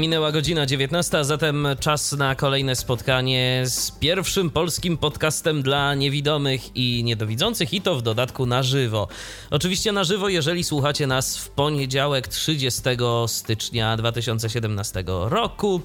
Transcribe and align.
Minęła 0.00 0.32
godzina 0.32 0.66
19, 0.66 1.18
a 1.18 1.24
zatem 1.24 1.68
czas 1.80 2.12
na 2.12 2.34
kolejne 2.34 2.76
spotkanie 2.76 3.62
z 3.66 3.90
pierwszym 3.90 4.50
polskim 4.50 4.96
podcastem 4.96 5.62
dla 5.62 5.94
niewidomych 5.94 6.76
i 6.76 7.04
niedowidzących 7.04 7.74
i 7.74 7.80
to 7.80 7.96
w 7.96 8.02
dodatku 8.02 8.46
na 8.46 8.62
żywo. 8.62 9.08
Oczywiście 9.50 9.92
na 9.92 10.04
żywo, 10.04 10.28
jeżeli 10.28 10.64
słuchacie 10.64 11.06
nas 11.06 11.38
w 11.38 11.50
poniedziałek 11.50 12.28
30 12.28 12.82
stycznia 13.26 13.96
2017 13.96 15.04
roku. 15.06 15.80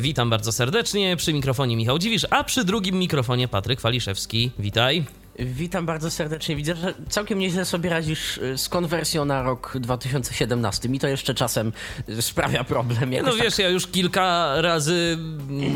Witam 0.00 0.30
bardzo 0.30 0.52
serdecznie, 0.52 1.16
przy 1.16 1.32
mikrofonie 1.32 1.76
Michał 1.76 1.98
Dziwisz, 1.98 2.26
a 2.30 2.44
przy 2.44 2.64
drugim 2.64 2.98
mikrofonie 2.98 3.48
Patryk 3.48 3.80
Waliszewski. 3.80 4.50
Witaj. 4.58 5.21
Witam 5.38 5.86
bardzo 5.86 6.10
serdecznie. 6.10 6.56
Widzę, 6.56 6.76
że 6.76 6.94
całkiem 7.08 7.38
nieźle 7.38 7.64
sobie 7.64 7.90
radzisz 7.90 8.38
y, 8.38 8.58
z 8.58 8.68
konwersją 8.68 9.24
na 9.24 9.42
rok 9.42 9.74
2017. 9.80 10.88
Mi 10.88 10.98
to 10.98 11.08
jeszcze 11.08 11.34
czasem 11.34 11.72
y, 12.08 12.22
sprawia 12.22 12.64
problem. 12.64 13.12
Jakoś 13.12 13.30
no 13.30 13.44
wiesz, 13.44 13.56
tak... 13.56 13.64
ja 13.64 13.68
już 13.68 13.86
kilka 13.86 14.54
razy 14.60 15.18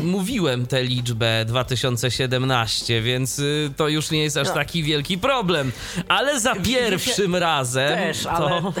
mówiłem 0.03 0.67
tę 0.67 0.83
liczbę 0.83 1.45
2017, 1.45 3.01
więc 3.01 3.39
y, 3.39 3.73
to 3.77 3.87
już 3.87 4.11
nie 4.11 4.23
jest 4.23 4.37
aż 4.37 4.47
no. 4.47 4.53
taki 4.53 4.83
wielki 4.83 5.17
problem. 5.17 5.71
Ale 6.07 6.39
za 6.39 6.55
pierwszym 6.55 7.35
razem 7.35 7.97
Też, 7.97 8.25
ale... 8.25 8.49
to... 8.61 8.73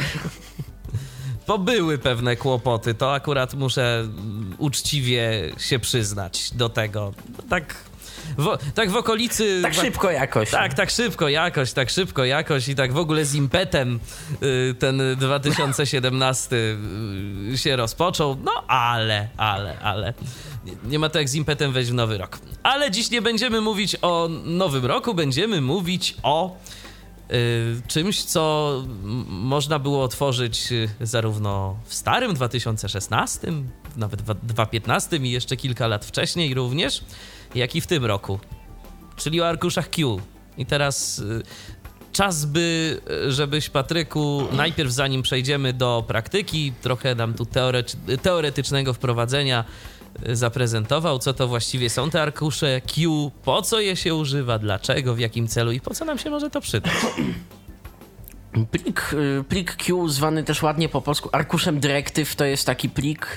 To 1.45 1.57
były 1.57 1.97
pewne 1.97 2.35
kłopoty, 2.35 2.93
to 2.93 3.13
akurat 3.13 3.53
muszę 3.53 4.07
uczciwie 4.57 5.51
się 5.57 5.79
przyznać 5.79 6.51
do 6.53 6.69
tego. 6.69 7.13
Tak 7.49 7.75
w, 8.37 8.57
tak 8.73 8.91
w 8.91 8.95
okolicy... 8.95 9.59
Tak 9.61 9.73
szybko 9.73 10.11
jakoś. 10.11 10.49
Tak, 10.51 10.73
tak 10.73 10.89
szybko 10.89 11.29
jakoś, 11.29 11.73
tak 11.73 11.89
szybko 11.89 12.25
jakoś 12.25 12.67
i 12.67 12.75
tak 12.75 12.93
w 12.93 12.97
ogóle 12.97 13.25
z 13.25 13.35
impetem 13.35 13.99
y, 14.43 14.75
ten 14.79 15.01
2017 15.17 16.55
y, 17.53 17.57
się 17.57 17.75
rozpoczął. 17.75 18.37
No 18.43 18.51
ale, 18.67 19.27
ale, 19.37 19.79
ale... 19.79 20.13
Nie 20.83 20.99
ma 20.99 21.09
to 21.09 21.19
jak 21.19 21.29
z 21.29 21.35
impetem 21.35 21.71
wejść 21.71 21.91
w 21.91 21.93
nowy 21.93 22.17
rok. 22.17 22.39
Ale 22.63 22.91
dziś 22.91 23.11
nie 23.11 23.21
będziemy 23.21 23.61
mówić 23.61 23.95
o 24.01 24.29
nowym 24.45 24.85
roku, 24.85 25.13
będziemy 25.13 25.61
mówić 25.61 26.15
o 26.23 26.57
y, 27.31 27.81
czymś, 27.87 28.23
co 28.23 28.73
można 29.27 29.79
było 29.79 30.03
otworzyć 30.03 30.69
zarówno 31.01 31.75
w 31.85 31.93
starym 31.93 32.33
2016, 32.33 33.47
nawet 33.97 34.21
2015 34.21 35.17
i 35.17 35.31
jeszcze 35.31 35.57
kilka 35.57 35.87
lat 35.87 36.05
wcześniej 36.05 36.53
również 36.53 37.03
jak 37.57 37.75
i 37.75 37.81
w 37.81 37.87
tym 37.87 38.05
roku, 38.05 38.39
czyli 39.15 39.41
o 39.41 39.47
arkuszach 39.47 39.89
Q. 39.89 40.21
I 40.57 40.65
teraz 40.65 41.19
y, 41.19 41.43
czas 42.11 42.45
by, 42.45 42.97
y, 43.27 43.31
żebyś 43.31 43.69
Patryku, 43.69 44.47
najpierw 44.51 44.91
zanim 44.91 45.21
przejdziemy 45.21 45.73
do 45.73 46.03
praktyki, 46.07 46.73
trochę 46.81 47.15
nam 47.15 47.33
tu 47.33 47.45
teoretycznego 48.21 48.93
wprowadzenia 48.93 49.63
y, 50.29 50.35
zaprezentował, 50.35 51.19
co 51.19 51.33
to 51.33 51.47
właściwie 51.47 51.89
są 51.89 52.09
te 52.09 52.21
arkusze 52.21 52.81
Q, 52.81 53.31
po 53.43 53.61
co 53.61 53.79
je 53.79 53.95
się 53.95 54.15
używa, 54.15 54.59
dlaczego, 54.59 55.15
w 55.15 55.19
jakim 55.19 55.47
celu 55.47 55.71
i 55.71 55.79
po 55.79 55.93
co 55.93 56.05
nam 56.05 56.17
się 56.17 56.29
może 56.29 56.49
to 56.49 56.61
przydać. 56.61 56.93
Plik, 58.71 59.15
plik 59.49 59.75
Q, 59.75 60.09
zwany 60.09 60.43
też 60.43 60.63
ładnie 60.63 60.89
po 60.89 61.01
polsku 61.01 61.29
arkuszem 61.31 61.79
dyrektyw, 61.79 62.35
to 62.35 62.45
jest 62.45 62.65
taki 62.65 62.89
plik, 62.89 63.35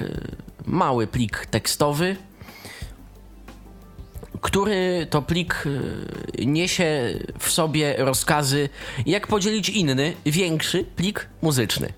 mały 0.66 1.06
plik 1.06 1.46
tekstowy, 1.46 2.16
który 4.40 5.06
to 5.10 5.22
plik 5.22 5.66
y, 5.66 6.46
niesie 6.46 7.18
w 7.38 7.50
sobie 7.50 7.94
rozkazy, 7.98 8.68
jak 9.06 9.26
podzielić 9.26 9.68
inny, 9.68 10.12
większy 10.26 10.84
plik 10.84 11.28
muzyczny. 11.42 11.92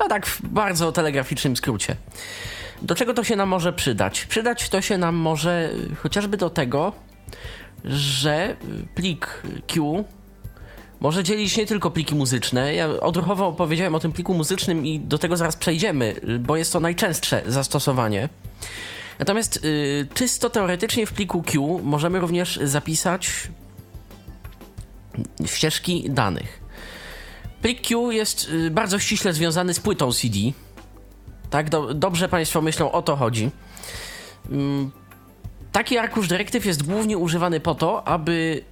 No 0.00 0.08
tak 0.08 0.26
w 0.26 0.42
bardzo 0.42 0.92
telegraficznym 0.92 1.56
skrócie. 1.56 1.96
Do 2.82 2.94
czego 2.94 3.14
to 3.14 3.24
się 3.24 3.36
nam 3.36 3.48
może 3.48 3.72
przydać? 3.72 4.26
Przydać 4.26 4.68
to 4.68 4.80
się 4.80 4.98
nam 4.98 5.14
może 5.14 5.70
chociażby 5.96 6.36
do 6.36 6.50
tego, 6.50 6.92
że 7.84 8.56
plik 8.94 9.42
Q 9.66 10.04
może 11.00 11.24
dzielić 11.24 11.56
nie 11.56 11.66
tylko 11.66 11.90
pliki 11.90 12.14
muzyczne. 12.14 12.74
Ja 12.74 12.88
odruchowo 12.88 13.46
opowiedziałem 13.46 13.94
o 13.94 14.00
tym 14.00 14.12
pliku 14.12 14.34
muzycznym 14.34 14.86
i 14.86 15.00
do 15.00 15.18
tego 15.18 15.36
zaraz 15.36 15.56
przejdziemy, 15.56 16.20
bo 16.40 16.56
jest 16.56 16.72
to 16.72 16.80
najczęstsze 16.80 17.42
zastosowanie. 17.46 18.28
Natomiast 19.20 19.64
y, 19.64 20.06
czysto 20.14 20.50
teoretycznie 20.50 21.06
w 21.06 21.12
pliku 21.12 21.42
Q 21.42 21.80
możemy 21.84 22.20
również 22.20 22.60
zapisać 22.62 23.30
ścieżki 25.46 26.10
danych. 26.10 26.60
Plik 27.62 27.88
Q 27.88 28.10
jest 28.10 28.48
y, 28.48 28.70
bardzo 28.70 28.98
ściśle 28.98 29.32
związany 29.32 29.74
z 29.74 29.80
płytą 29.80 30.12
CD. 30.12 30.38
Tak, 31.50 31.70
do, 31.70 31.94
dobrze 31.94 32.28
Państwo 32.28 32.60
myślą, 32.62 32.92
o 32.92 33.02
to 33.02 33.16
chodzi. 33.16 33.50
Mm, 34.50 34.90
taki 35.72 35.98
arkusz 35.98 36.28
dyrektyw 36.28 36.66
jest 36.66 36.82
głównie 36.82 37.18
używany 37.18 37.60
po 37.60 37.74
to, 37.74 38.08
aby 38.08 38.64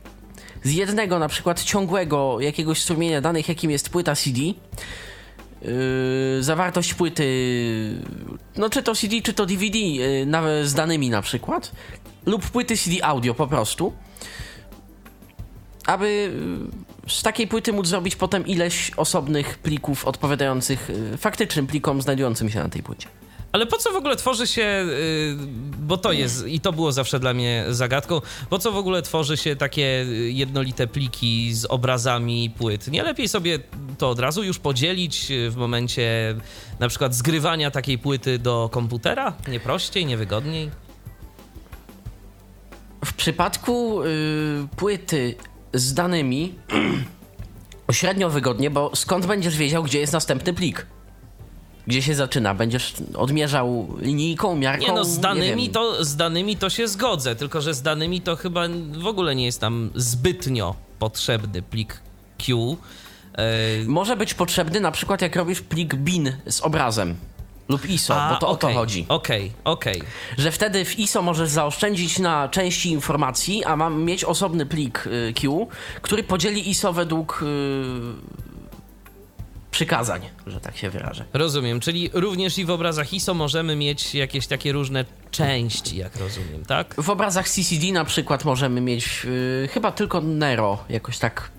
z 0.62 0.72
jednego 0.72 1.18
na 1.18 1.28
przykład 1.28 1.62
ciągłego 1.62 2.40
jakiegoś 2.40 2.82
strumienia 2.82 3.20
danych, 3.20 3.48
jakim 3.48 3.70
jest 3.70 3.90
płyta 3.90 4.14
CD, 4.16 4.40
Yy, 5.62 6.42
zawartość 6.42 6.94
płyty, 6.94 7.24
no 8.56 8.70
czy 8.70 8.82
to 8.82 8.94
CD, 8.94 9.22
czy 9.22 9.32
to 9.32 9.46
DVD, 9.46 9.78
yy, 9.78 10.68
z 10.68 10.74
danymi 10.74 11.10
na 11.10 11.22
przykład, 11.22 11.72
lub 12.26 12.50
płyty 12.50 12.76
CD 12.76 13.04
audio 13.04 13.34
po 13.34 13.46
prostu, 13.46 13.92
aby 15.86 16.32
yy, 17.06 17.10
z 17.10 17.22
takiej 17.22 17.46
płyty 17.46 17.72
móc 17.72 17.86
zrobić 17.86 18.16
potem 18.16 18.46
ileś 18.46 18.90
osobnych 18.96 19.58
plików 19.58 20.04
odpowiadających 20.04 20.90
yy, 21.10 21.16
faktycznym 21.16 21.66
plikom 21.66 22.02
znajdującym 22.02 22.50
się 22.50 22.58
na 22.62 22.68
tej 22.68 22.82
płycie. 22.82 23.08
Ale 23.52 23.66
po 23.66 23.78
co 23.78 23.92
w 23.92 23.96
ogóle 23.96 24.16
tworzy 24.16 24.46
się, 24.46 24.62
y, 24.62 25.36
bo 25.78 25.96
to 25.96 26.12
jest 26.12 26.46
i 26.46 26.60
to 26.60 26.72
było 26.72 26.92
zawsze 26.92 27.20
dla 27.20 27.34
mnie 27.34 27.64
zagadką, 27.68 28.20
po 28.50 28.58
co 28.58 28.72
w 28.72 28.76
ogóle 28.76 29.02
tworzy 29.02 29.36
się 29.36 29.56
takie 29.56 30.06
jednolite 30.28 30.86
pliki 30.86 31.54
z 31.54 31.64
obrazami 31.64 32.50
płyt? 32.58 32.88
Nie 32.88 33.02
lepiej 33.02 33.28
sobie 33.28 33.58
to 33.98 34.10
od 34.10 34.18
razu 34.18 34.42
już 34.42 34.58
podzielić 34.58 35.32
w 35.50 35.56
momencie 35.56 36.34
na 36.78 36.88
przykład 36.88 37.14
zgrywania 37.14 37.70
takiej 37.70 37.98
płyty 37.98 38.38
do 38.38 38.68
komputera? 38.72 39.32
Nie 39.48 39.60
prościej, 39.60 40.06
nie 40.06 40.16
wygodniej? 40.16 40.70
W 43.04 43.12
przypadku 43.12 44.02
y, 44.02 44.06
płyty 44.76 45.34
z 45.74 45.94
danymi 45.94 46.54
średnio 47.92 48.30
wygodnie, 48.30 48.70
bo 48.70 48.96
skąd 48.96 49.26
będziesz 49.26 49.56
wiedział, 49.56 49.82
gdzie 49.82 50.00
jest 50.00 50.12
następny 50.12 50.54
plik? 50.54 50.86
Gdzie 51.88 52.02
się 52.02 52.14
zaczyna? 52.14 52.54
Będziesz 52.54 52.94
odmierzał 53.14 53.88
linijką, 54.00 54.56
miarką? 54.56 54.86
Nie 54.86 54.92
no, 54.92 55.04
z 55.04 55.18
danymi, 55.18 55.70
to, 55.70 56.04
z 56.04 56.16
danymi 56.16 56.56
to 56.56 56.70
się 56.70 56.88
zgodzę, 56.88 57.36
tylko 57.36 57.60
że 57.60 57.74
z 57.74 57.82
danymi 57.82 58.20
to 58.20 58.36
chyba 58.36 58.62
w 58.92 59.06
ogóle 59.06 59.34
nie 59.34 59.44
jest 59.44 59.60
tam 59.60 59.90
zbytnio 59.94 60.74
potrzebny 60.98 61.62
plik 61.62 62.00
Q. 62.38 62.76
E... 63.32 63.44
Może 63.86 64.16
być 64.16 64.34
potrzebny 64.34 64.80
na 64.80 64.90
przykład 64.90 65.22
jak 65.22 65.36
robisz 65.36 65.60
plik 65.60 65.94
bin 65.94 66.32
z 66.48 66.60
obrazem 66.60 67.16
lub 67.68 67.88
ISO, 67.90 68.22
A, 68.22 68.30
bo 68.30 68.36
to 68.36 68.48
okay, 68.48 68.70
o 68.70 68.72
to 68.72 68.78
chodzi. 68.78 69.06
Okej, 69.08 69.52
okay, 69.64 69.72
okej. 69.72 69.96
Okay. 69.96 70.08
Że 70.38 70.52
wtedy 70.52 70.84
w 70.84 70.98
ISO 70.98 71.22
możesz 71.22 71.48
zaoszczędzić 71.48 72.18
na 72.18 72.48
części 72.48 72.90
informacji, 72.90 73.64
a 73.64 73.76
mam 73.76 74.04
mieć 74.04 74.24
osobny 74.24 74.66
plik 74.66 75.06
y, 75.06 75.32
Q, 75.32 75.68
który 76.02 76.22
podzieli 76.22 76.70
ISO 76.70 76.92
według 76.92 77.42
y, 77.42 78.47
przykazań, 79.78 80.22
że 80.46 80.60
tak 80.60 80.76
się 80.76 80.90
wyrażę. 80.90 81.24
Rozumiem, 81.32 81.80
czyli 81.80 82.10
również 82.12 82.58
i 82.58 82.64
w 82.64 82.70
obrazach 82.70 83.12
ISO 83.12 83.34
możemy 83.34 83.76
mieć 83.76 84.14
jakieś 84.14 84.46
takie 84.46 84.72
różne 84.72 85.04
części, 85.30 85.96
jak 85.96 86.16
rozumiem, 86.16 86.64
tak? 86.64 86.94
W 86.98 87.10
obrazach 87.10 87.48
CCD 87.48 87.92
na 87.92 88.04
przykład 88.04 88.44
możemy 88.44 88.80
mieć 88.80 89.24
yy, 89.24 89.68
chyba 89.68 89.92
tylko 89.92 90.20
Nero 90.20 90.84
jakoś 90.88 91.18
tak 91.18 91.50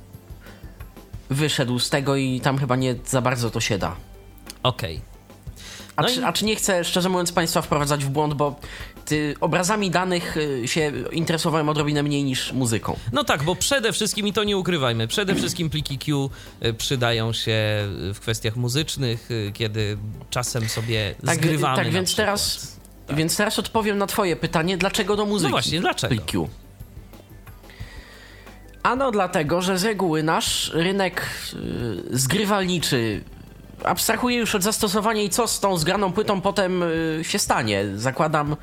wyszedł 1.30 1.80
z 1.80 1.90
tego 1.90 2.16
i 2.16 2.42
tam 2.42 2.58
chyba 2.58 2.76
nie 2.76 2.96
za 3.06 3.22
bardzo 3.22 3.50
to 3.50 3.60
się 3.60 3.78
da. 3.78 3.96
Okej. 4.64 4.96
Okay. 4.96 5.10
A, 5.96 6.02
no 6.02 6.08
czy, 6.08 6.22
i... 6.22 6.24
a 6.24 6.34
czy 6.34 6.46
nie 6.46 6.56
chcę, 6.56 6.84
szczerze 6.84 7.10
mówiąc, 7.10 7.32
Państwa 7.32 7.62
wprowadzać 7.62 8.06
w 8.06 8.10
błąd, 8.10 8.34
bo 8.34 8.56
obrazami 9.40 9.92
danych 9.92 10.38
y, 10.38 10.68
się 10.68 10.92
interesowałem 11.12 11.70
odrobinę 11.70 12.04
mniej 12.04 12.24
niż 12.24 12.54
muzyką. 12.54 12.98
No 13.14 13.24
tak, 13.24 13.44
bo 13.44 13.56
przede 13.56 13.94
wszystkim, 13.94 14.28
i 14.28 14.34
to 14.34 14.44
nie 14.44 14.58
ukrywajmy, 14.58 15.08
przede 15.08 15.36
wszystkim 15.36 15.70
pliki 15.70 15.98
Q 15.98 16.30
y, 16.66 16.74
przydają 16.74 17.34
się 17.34 17.58
w 18.14 18.18
kwestiach 18.20 18.56
muzycznych, 18.56 19.32
y, 19.32 19.52
kiedy 19.54 19.98
czasem 20.30 20.70
sobie 20.70 21.16
tak, 21.26 21.36
zgrywamy. 21.36 21.76
Tak, 21.76 21.90
więc 21.90 22.16
teraz, 22.16 22.72
tak. 23.08 23.18
więc 23.18 23.38
teraz 23.38 23.60
odpowiem 23.60 23.98
na 23.98 24.08
Twoje 24.08 24.36
pytanie, 24.36 24.78
dlaczego 24.78 25.16
do 25.16 25.26
muzyki? 25.26 25.52
No 25.52 25.56
właśnie, 25.56 25.80
dlaczego? 25.80 26.16
Plik 26.16 26.26
Q. 26.26 26.50
Ano 28.84 29.12
dlatego, 29.12 29.62
że 29.62 29.78
z 29.78 29.84
reguły 29.84 30.24
nasz 30.24 30.72
rynek 30.74 31.26
zgrywalniczy 32.12 33.24
abstrahuję 33.84 34.38
już 34.38 34.56
od 34.56 34.64
zastosowania 34.64 35.22
i 35.22 35.30
co 35.30 35.48
z 35.48 35.60
tą 35.60 35.78
zgraną 35.78 36.12
płytą 36.12 36.42
potem 36.42 36.84
się 37.22 37.40
stanie. 37.40 37.86
Zakładam 37.96 38.54
y, 38.54 38.56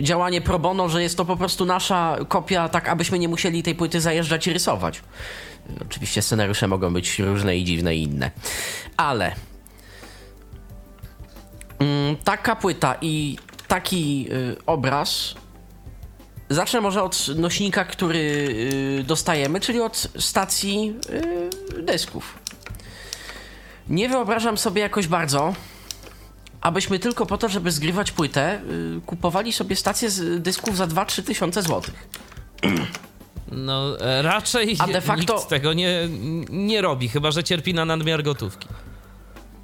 działanie 0.00 0.40
pro 0.40 0.58
bono, 0.58 0.88
że 0.88 1.02
jest 1.02 1.16
to 1.16 1.24
po 1.24 1.36
prostu 1.36 1.64
nasza 1.64 2.16
kopia, 2.28 2.68
tak 2.68 2.88
abyśmy 2.88 3.18
nie 3.18 3.28
musieli 3.28 3.62
tej 3.62 3.74
płyty 3.74 4.00
zajeżdżać 4.00 4.46
i 4.46 4.52
rysować. 4.52 5.02
Oczywiście 5.82 6.22
scenariusze 6.22 6.68
mogą 6.68 6.92
być 6.92 7.18
różne 7.18 7.56
i 7.56 7.64
dziwne 7.64 7.96
i 7.96 8.02
inne. 8.02 8.30
Ale 8.96 9.34
mm, 11.78 12.16
taka 12.24 12.56
płyta 12.56 12.96
i 13.00 13.38
taki 13.68 14.28
y, 14.32 14.56
obraz 14.66 15.34
Zacznę 16.52 16.80
może 16.80 17.02
od 17.02 17.28
nośnika, 17.28 17.84
który 17.84 18.18
y, 19.00 19.04
dostajemy, 19.06 19.60
czyli 19.60 19.80
od 19.80 20.08
stacji 20.18 20.94
y, 21.78 21.82
dysków. 21.82 22.38
Nie 23.88 24.08
wyobrażam 24.08 24.58
sobie 24.58 24.82
jakoś 24.82 25.06
bardzo, 25.06 25.54
abyśmy 26.62 26.98
tylko 26.98 27.26
po 27.26 27.38
to, 27.38 27.48
żeby 27.48 27.70
zgrywać 27.70 28.12
płytę, 28.12 28.60
y, 28.98 29.00
kupowali 29.06 29.52
sobie 29.52 29.76
stację 29.76 30.10
z 30.10 30.42
dysków 30.42 30.76
za 30.76 30.86
2-3 30.86 31.22
tysiące 31.22 31.62
złotych. 31.62 32.08
No 33.52 34.00
e, 34.00 34.22
raczej 34.22 34.76
A 34.78 34.86
de 34.86 35.00
facto- 35.00 35.34
nikt 35.34 35.48
tego 35.48 35.72
nie, 35.72 36.08
nie 36.50 36.80
robi, 36.82 37.08
chyba 37.08 37.30
że 37.30 37.44
cierpi 37.44 37.74
na 37.74 37.84
nadmiar 37.84 38.22
gotówki. 38.22 38.68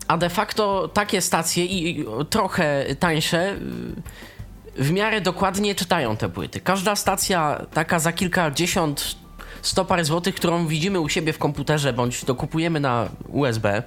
A 0.09 0.17
de 0.17 0.31
facto 0.31 0.89
takie 0.89 1.21
stacje 1.21 1.65
i 1.65 2.05
trochę 2.31 2.87
tańsze 2.99 3.53
y, 3.53 4.83
w 4.83 4.91
miarę 4.91 5.21
dokładnie 5.21 5.75
czytają 5.75 6.17
te 6.17 6.29
płyty. 6.29 6.61
Każda 6.61 6.97
stacja 6.97 7.67
taka 7.75 7.99
za 7.99 8.13
kilkadziesiąt, 8.13 9.17
sto 9.63 9.85
parę 9.85 10.05
złotych, 10.05 10.35
którą 10.35 10.67
widzimy 10.67 11.01
u 11.01 11.09
siebie 11.09 11.33
w 11.33 11.39
komputerze 11.39 11.93
bądź 11.93 12.25
dokupujemy 12.25 12.81
na 12.81 13.09
USB, 13.29 13.83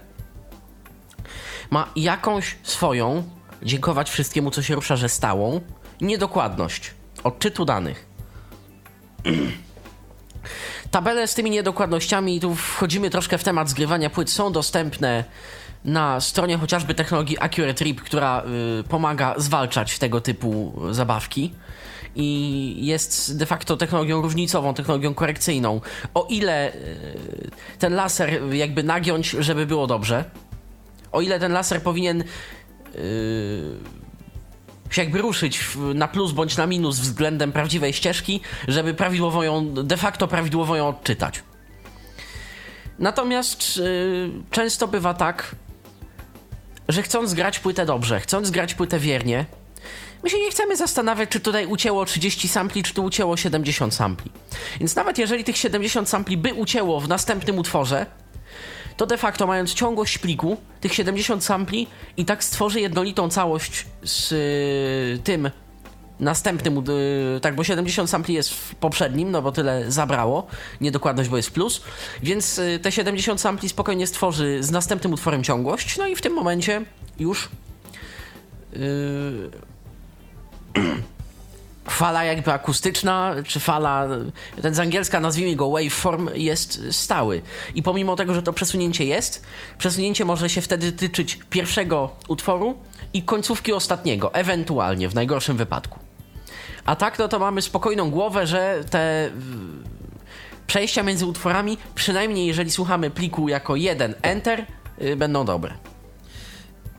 ma 1.72 1.88
jakąś 1.96 2.58
swoją, 2.64 3.24
dziękować 3.64 4.10
wszystkiemu, 4.10 4.52
co 4.52 4.62
się 4.62 4.76
rusza, 4.76 4.96
że 4.96 5.10
stałą, 5.10 5.62
niedokładność 6.02 6.92
odczytu 7.24 7.66
danych. 7.66 8.06
Tabele 10.92 11.28
z 11.28 11.34
tymi 11.34 11.50
niedokładnościami, 11.50 12.40
tu 12.40 12.56
wchodzimy 12.56 13.10
troszkę 13.10 13.38
w 13.38 13.44
temat 13.44 13.70
zgrywania 13.70 14.10
płyt, 14.10 14.30
są 14.30 14.52
dostępne 14.52 15.24
na 15.86 16.22
stronie 16.22 16.58
chociażby 16.58 16.94
technologii 16.94 17.38
Accurate 17.40 17.84
Rip, 17.84 18.02
która 18.02 18.44
y, 18.80 18.84
pomaga 18.84 19.34
zwalczać 19.38 20.00
tego 20.00 20.22
typu 20.22 20.82
zabawki 20.92 21.54
i 22.16 22.78
jest 22.86 23.38
de 23.38 23.46
facto 23.46 23.78
technologią 23.78 24.22
różnicową, 24.22 24.74
technologią 24.74 25.14
korekcyjną. 25.14 25.82
O 26.14 26.28
ile 26.30 26.74
y, 26.74 27.50
ten 27.80 27.94
laser 27.94 28.54
jakby 28.54 28.84
nagiąć, 28.84 29.30
żeby 29.30 29.66
było 29.66 29.88
dobrze, 29.88 30.26
o 31.12 31.22
ile 31.22 31.40
ten 31.40 31.52
laser 31.52 31.82
powinien 31.82 32.22
y, 32.22 32.26
się 34.90 35.02
jakby 35.04 35.22
ruszyć 35.22 35.60
w- 35.60 35.96
na 35.96 36.08
plus 36.08 36.32
bądź 36.32 36.58
na 36.58 36.68
minus 36.68 37.00
względem 37.00 37.52
prawdziwej 37.52 37.94
ścieżki, 37.94 38.42
żeby 38.68 38.94
prawidłowo 38.94 39.44
ją, 39.44 39.74
de 39.74 39.98
facto 39.98 40.28
prawidłowo 40.28 40.76
ją 40.76 40.88
odczytać. 40.88 41.44
Natomiast 43.00 43.78
y, 43.78 44.30
często 44.52 44.88
bywa 44.88 45.14
tak, 45.14 45.56
że 46.90 47.04
chcąc 47.04 47.34
grać 47.34 47.60
płytę 47.60 47.86
dobrze, 47.86 48.20
chcąc 48.20 48.52
grać 48.52 48.74
płytę 48.74 49.00
wiernie, 49.00 49.46
my 50.24 50.30
się 50.30 50.38
nie 50.40 50.52
chcemy 50.52 50.78
zastanawiać, 50.78 51.30
czy 51.30 51.40
tutaj 51.40 51.66
ucięło 51.66 52.06
30 52.06 52.48
sampli, 52.48 52.84
czy 52.84 52.94
tu 52.94 53.04
ucięło 53.04 53.38
70 53.38 53.94
sampli. 53.94 54.32
Więc 54.80 54.96
nawet 54.96 55.18
jeżeli 55.18 55.44
tych 55.44 55.58
70 55.58 56.10
sampli 56.10 56.38
by 56.38 56.54
ucięło 56.54 57.00
w 57.00 57.08
następnym 57.08 57.58
utworze, 57.60 58.06
to 58.98 59.06
de 59.06 59.18
facto 59.18 59.48
mając 59.48 59.74
ciągłość 59.74 60.18
pliku, 60.18 60.58
tych 60.82 60.94
70 60.94 61.44
sampli 61.44 61.88
i 62.18 62.26
tak 62.26 62.44
stworzy 62.44 62.82
jednolitą 62.82 63.30
całość 63.30 63.86
z 64.04 64.32
y, 64.32 65.24
tym 65.24 65.52
następnym, 66.20 66.78
y, 66.78 67.40
tak, 67.42 67.56
bo 67.56 67.64
70 67.64 68.10
sampli 68.10 68.34
jest 68.34 68.50
w 68.50 68.76
poprzednim, 68.76 69.32
no 69.32 69.42
bo 69.42 69.52
tyle 69.52 69.92
zabrało, 69.92 70.48
niedokładność, 70.82 71.30
bo 71.30 71.38
jest 71.38 71.52
plus, 71.52 71.82
więc 72.24 72.60
y, 72.60 72.80
te 72.82 72.92
70 72.92 73.42
sampli 73.42 73.70
spokojnie 73.70 74.08
stworzy 74.08 74.64
z 74.64 74.72
następnym 74.72 75.14
utworem 75.14 75.44
ciągłość, 75.44 75.98
no 75.98 76.08
i 76.08 76.16
w 76.16 76.22
tym 76.22 76.34
momencie 76.34 76.82
już 77.20 77.50
y, 78.76 79.52
fala 81.90 82.24
jakby 82.24 82.52
akustyczna, 82.54 83.36
czy 83.48 83.60
fala, 83.60 84.08
ten 84.62 84.74
z 84.76 84.80
angielska 84.80 85.20
nazwijmy 85.20 85.56
go 85.56 85.70
waveform, 85.72 86.30
jest 86.36 86.82
stały. 86.92 87.42
I 87.76 87.84
pomimo 87.84 88.16
tego, 88.16 88.34
że 88.34 88.44
to 88.44 88.54
przesunięcie 88.54 89.06
jest, 89.06 89.46
przesunięcie 89.78 90.26
może 90.26 90.50
się 90.50 90.62
wtedy 90.62 90.92
tyczyć 90.92 91.40
pierwszego 91.50 92.10
utworu 92.28 92.78
i 93.14 93.24
końcówki 93.24 93.74
ostatniego, 93.74 94.34
ewentualnie, 94.34 95.10
w 95.10 95.16
najgorszym 95.16 95.58
wypadku. 95.58 96.00
A 96.86 96.96
tak, 96.96 97.20
no 97.20 97.28
to 97.28 97.40
mamy 97.40 97.62
spokojną 97.62 98.12
głowę, 98.12 98.48
że 98.48 98.84
te 98.90 99.26
y, 99.28 99.32
przejścia 100.68 101.04
między 101.04 101.26
utworami, 101.26 101.78
przynajmniej 101.96 102.48
jeżeli 102.48 102.72
słuchamy 102.72 103.10
pliku 103.10 103.50
jako 103.50 103.76
jeden 103.76 104.16
enter, 104.22 104.66
y, 105.02 105.16
będą 105.16 105.46
dobre. 105.46 105.74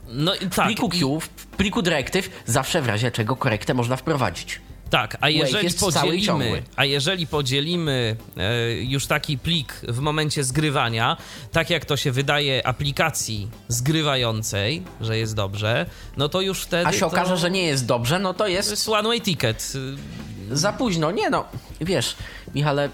No 0.09 0.35
i 0.35 0.39
W 0.39 0.55
tak. 0.55 0.67
pliku 0.67 0.87
i- 0.87 0.91
Q, 1.01 1.21
w 1.21 1.29
pliku 1.29 1.83
directive, 1.83 2.31
zawsze 2.47 2.83
w 2.83 2.87
razie 2.87 3.11
czego 3.11 3.37
korektę 3.37 3.75
można 3.75 3.97
wprowadzić. 3.97 4.61
Tak, 4.93 5.17
a 5.21 5.29
jeżeli 5.29 5.65
jest 5.65 5.81
podzielimy, 5.81 6.63
a 6.77 6.85
jeżeli 6.85 7.27
podzielimy 7.27 8.17
e, 8.37 8.73
już 8.73 9.07
taki 9.07 9.39
plik 9.39 9.73
w 9.89 9.99
momencie 9.99 10.45
zgrywania, 10.45 11.17
tak 11.53 11.71
jak 11.71 11.85
to 11.85 11.97
się 11.97 12.13
wydaje 12.13 12.67
aplikacji 12.67 13.49
zgrywającej, 13.69 14.83
że 15.01 15.19
jest 15.19 15.35
dobrze, 15.35 15.87
no 16.17 16.29
to 16.29 16.41
już 16.41 16.63
wtedy 16.63 16.87
A 16.87 16.93
się 16.93 17.01
to 17.01 17.07
okaże, 17.07 17.37
że 17.37 17.51
nie 17.51 17.63
jest 17.63 17.87
dobrze, 17.87 18.19
no 18.19 18.35
to 18.35 18.39
to 18.39 18.47
jest 18.47 18.71
jest 18.71 18.89
one 18.89 19.09
way 19.09 19.21
ticket. 19.21 19.73
za 20.51 20.73
późno. 20.73 21.11
Nie 21.11 21.31
no, 21.31 21.45
wiesz, 21.81 22.17
Michale, 22.55 22.89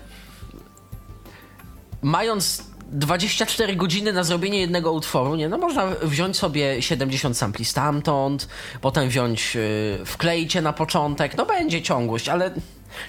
mając 2.03 2.68
24 2.89 3.77
godziny 3.77 4.13
na 4.13 4.25
zrobienie 4.25 4.61
jednego 4.61 4.93
utworu, 4.93 5.37
nie, 5.37 5.49
no 5.49 5.59
można 5.59 5.87
wziąć 6.03 6.37
sobie 6.37 6.83
70 6.83 7.37
sampli 7.37 7.65
stamtąd, 7.65 8.49
potem 8.81 9.09
wziąć, 9.09 9.55
yy, 9.55 10.05
wklejcie 10.05 10.63
na 10.63 10.73
początek, 10.73 11.37
no 11.37 11.47
będzie 11.47 11.83
ciągłość, 11.83 12.29
ale 12.29 12.51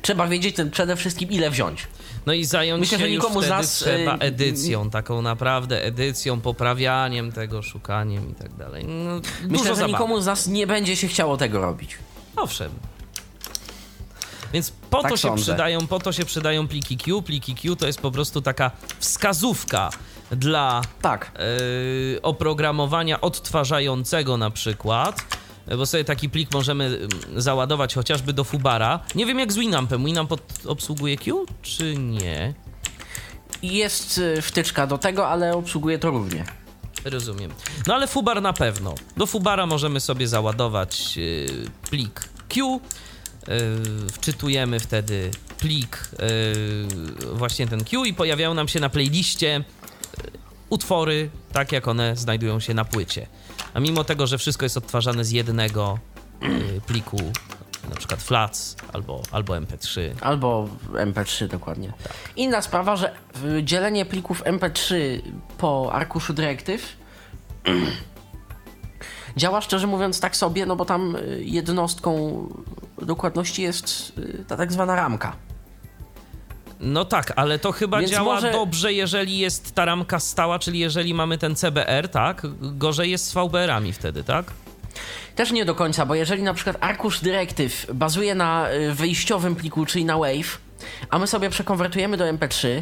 trzeba 0.02 0.28
wiedzieć 0.28 0.56
przede 0.72 0.96
wszystkim 0.96 1.30
ile 1.30 1.50
wziąć. 1.50 1.88
No 2.26 2.34
i 2.34 2.46
zająć 2.46 2.80
Myślę, 2.80 2.98
się 2.98 3.04
że 3.04 3.10
już 3.10 3.24
nikomu 3.24 3.42
z 3.42 3.46
wtedy 3.46 3.58
nas, 3.58 3.78
trzeba 3.78 4.16
y, 4.16 4.20
edycją, 4.20 4.90
taką 4.90 5.22
naprawdę 5.22 5.84
edycją, 5.84 6.42
poprawianiem 6.42 7.32
tego, 7.32 7.62
szukaniem 7.62 8.32
i 8.32 8.36
tak 8.36 8.54
dalej. 8.56 8.86
No, 8.88 9.22
Myślę, 9.48 9.68
że 9.68 9.76
zabawy. 9.76 9.94
nikomu 9.94 10.22
z 10.22 10.26
nas 10.26 10.48
nie 10.48 10.68
będzie 10.68 10.96
się 10.96 11.08
chciało 11.08 11.38
tego 11.38 11.62
robić. 11.62 11.98
Owszem. 12.36 12.72
Więc 14.54 14.72
po 14.90 15.02
Tak 15.02 15.12
to 15.12 15.18
się 15.18 15.22
sądzę. 15.28 15.44
przydają, 15.44 15.88
po 15.88 16.00
to 16.00 16.12
się 16.12 16.26
przydają 16.26 16.68
pliki 16.68 16.98
Q. 16.98 17.22
Pliki 17.22 17.56
Q 17.56 17.76
to 17.76 17.88
jest 17.88 18.02
po 18.02 18.12
prostu 18.12 18.42
taka 18.42 18.72
wskazówka 19.00 19.90
dla 20.32 20.82
Tak. 21.02 21.32
yy, 22.14 22.22
oprogramowania 22.22 23.22
odtwarzającego 23.22 24.38
na 24.38 24.50
przykład. 24.52 25.22
Bo 25.78 25.86
sobie 25.86 26.04
taki 26.06 26.30
plik 26.30 26.52
możemy 26.54 27.00
załadować 27.36 27.96
chociażby 27.96 28.34
do 28.34 28.44
Fubara. 28.44 29.00
Nie 29.16 29.26
wiem 29.26 29.40
jak 29.40 29.54
z 29.54 29.58
Winampem. 29.58 30.06
Winamp 30.06 30.34
obsługuje 30.66 31.18
Q, 31.18 31.46
czy 31.62 31.96
nie? 31.98 32.54
Jest 33.64 34.18
y, 34.18 34.42
wtyczka 34.42 34.88
do 34.88 34.98
tego, 34.98 35.28
ale 35.28 35.54
obsługuje 35.54 36.00
to 36.00 36.10
równie. 36.12 36.46
Rozumiem. 37.06 37.52
No 37.88 37.94
ale 37.96 38.08
Fubar 38.08 38.42
na 38.42 38.54
pewno. 38.54 38.96
Do 39.18 39.26
Fubara 39.26 39.66
możemy 39.66 40.00
sobie 40.00 40.28
załadować 40.28 41.18
yy, 41.18 41.48
plik 41.90 42.30
Q. 42.50 42.80
Yy, 43.48 44.10
wczytujemy 44.10 44.80
wtedy 44.80 45.32
plik, 45.60 46.10
yy, 46.20 47.36
właśnie 47.36 47.68
ten 47.68 47.84
Q 47.84 48.06
i 48.06 48.14
pojawiają 48.14 48.54
nam 48.54 48.68
się 48.68 48.80
na 48.80 48.90
playliście 48.90 49.48
yy, 49.48 50.32
utwory, 50.70 51.30
tak 51.54 51.72
jak 51.72 51.88
one 51.88 52.16
znajdują 52.16 52.60
się 52.60 52.74
na 52.74 52.86
płycie. 52.86 53.28
A 53.74 53.80
mimo 53.80 54.04
tego, 54.04 54.28
że 54.28 54.38
wszystko 54.38 54.66
jest 54.66 54.78
odtwarzane 54.78 55.26
z 55.26 55.32
jednego 55.32 56.00
pliku, 56.88 57.18
na 57.90 57.96
przykład 57.96 58.22
FLAC 58.22 58.76
albo, 58.94 59.22
albo 59.32 59.54
MP3, 59.54 60.02
Albo 60.22 60.70
MP3 60.94 61.48
dokładnie. 61.48 61.94
Inna 62.36 62.62
sprawa, 62.62 62.96
że 62.96 63.14
y, 63.58 63.64
dzielenie 63.64 64.06
plików 64.06 64.44
MP3 64.44 64.96
po 65.58 65.94
arkuszu 65.94 66.34
dyrektyw 66.34 66.98
działa 69.38 69.62
szczerze 69.62 69.88
mówiąc 69.88 70.20
tak 70.20 70.36
sobie, 70.36 70.66
no 70.66 70.76
bo 70.76 70.86
tam 70.86 71.16
y, 71.16 71.42
jednostką 71.44 72.44
dokładności 73.06 73.62
jest 73.62 74.14
y, 74.18 74.46
ta 74.48 74.58
tak 74.58 74.74
zwana 74.74 74.96
ramka. 74.96 75.36
No 76.80 77.06
tak, 77.06 77.34
ale 77.36 77.60
to 77.60 77.72
chyba 77.72 78.00
Więc 78.00 78.12
działa 78.12 78.36
może- 78.36 78.52
dobrze, 78.52 78.94
jeżeli 78.94 79.38
jest 79.38 79.76
ta 79.76 79.86
ramka 79.86 80.20
stała, 80.20 80.60
czyli 80.60 80.80
jeżeli 80.80 81.14
mamy 81.14 81.38
ten 81.38 81.56
CBR, 81.56 82.10
tak? 82.10 82.42
Gorzej 82.62 83.12
jest 83.12 83.26
z 83.26 83.34
VBR-ami 83.34 83.94
wtedy, 83.94 84.24
tak? 84.24 84.46
Też 85.36 85.52
nie 85.52 85.66
do 85.66 85.76
końca, 85.76 86.06
bo 86.06 86.16
jeżeli 86.16 86.44
na 86.44 86.54
przykład 86.54 86.78
arkusz 86.80 87.20
dyrektyw 87.22 87.86
bazuje 87.94 88.36
na 88.36 88.72
y, 88.72 88.94
wyjściowym 88.94 89.56
pliku, 89.56 89.86
czyli 89.86 90.06
na 90.06 90.18
WAV, 90.18 90.58
a 91.10 91.20
my 91.20 91.28
sobie 91.28 91.50
przekonwertujemy 91.50 92.18
do 92.18 92.26
MP3, 92.26 92.82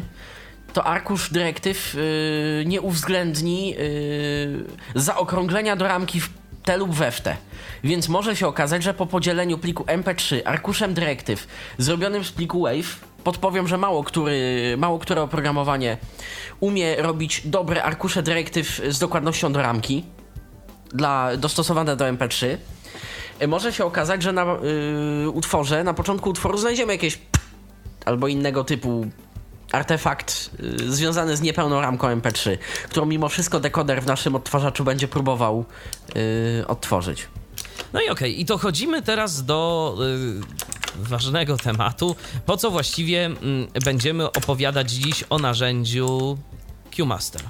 to 0.72 0.84
arkusz 0.84 1.30
dyrektyw 1.32 1.94
y, 1.94 2.64
nie 2.66 2.80
uwzględni 2.80 3.74
y, 3.78 4.64
zaokrąglenia 4.94 5.76
do 5.76 5.88
ramki 5.88 6.20
w 6.20 6.30
te 6.68 6.76
lub 6.76 6.94
we 6.94 7.10
w 7.10 7.20
te. 7.20 7.36
Więc 7.84 8.08
może 8.08 8.36
się 8.36 8.46
okazać, 8.46 8.82
że 8.82 8.94
po 8.94 9.06
podzieleniu 9.06 9.58
pliku 9.58 9.84
MP3 9.84 10.40
arkuszem 10.44 10.94
dyrektyw 10.94 11.46
zrobionym 11.78 12.24
z 12.24 12.32
pliku 12.32 12.62
WAV, 12.62 12.84
podpowiem, 13.24 13.68
że 13.68 13.78
mało, 13.78 14.04
który, 14.04 14.74
mało 14.78 14.98
które 14.98 15.22
oprogramowanie 15.22 15.96
umie 16.60 16.96
robić 16.96 17.42
dobre 17.44 17.82
arkusze 17.82 18.22
dyrektyw 18.22 18.80
z 18.88 18.98
dokładnością 18.98 19.52
do 19.52 19.62
ramki, 19.62 20.04
dla, 20.92 21.36
dostosowane 21.36 21.96
do 21.96 22.04
MP3, 22.04 22.56
może 23.48 23.72
się 23.72 23.84
okazać, 23.84 24.22
że 24.22 24.32
na 24.32 24.44
yy, 25.22 25.30
utworze, 25.30 25.84
na 25.84 25.94
początku 25.94 26.30
utworu 26.30 26.58
znajdziemy 26.58 26.92
jakieś 26.92 27.18
albo 28.04 28.28
innego 28.28 28.64
typu 28.64 29.06
artefakt 29.72 30.50
y, 30.80 30.92
związany 30.92 31.36
z 31.36 31.40
niepełną 31.40 31.80
ramką 31.80 32.08
MP3, 32.08 32.58
którą 32.88 33.06
mimo 33.06 33.28
wszystko 33.28 33.60
dekoder 33.60 34.02
w 34.02 34.06
naszym 34.06 34.34
odtwarzaczu 34.34 34.84
będzie 34.84 35.08
próbował 35.08 35.64
y, 36.16 36.66
odtworzyć. 36.66 37.28
No 37.92 38.00
i 38.00 38.04
okej, 38.04 38.12
okay. 38.12 38.28
i 38.28 38.44
dochodzimy 38.44 39.02
teraz 39.02 39.44
do 39.44 39.96
y, 40.00 41.04
ważnego 41.04 41.56
tematu. 41.56 42.16
Po 42.46 42.56
co 42.56 42.70
właściwie 42.70 43.30
y, 43.76 43.84
będziemy 43.84 44.32
opowiadać 44.32 44.90
dziś 44.90 45.24
o 45.30 45.38
narzędziu 45.38 46.38
QMaster? 46.96 47.42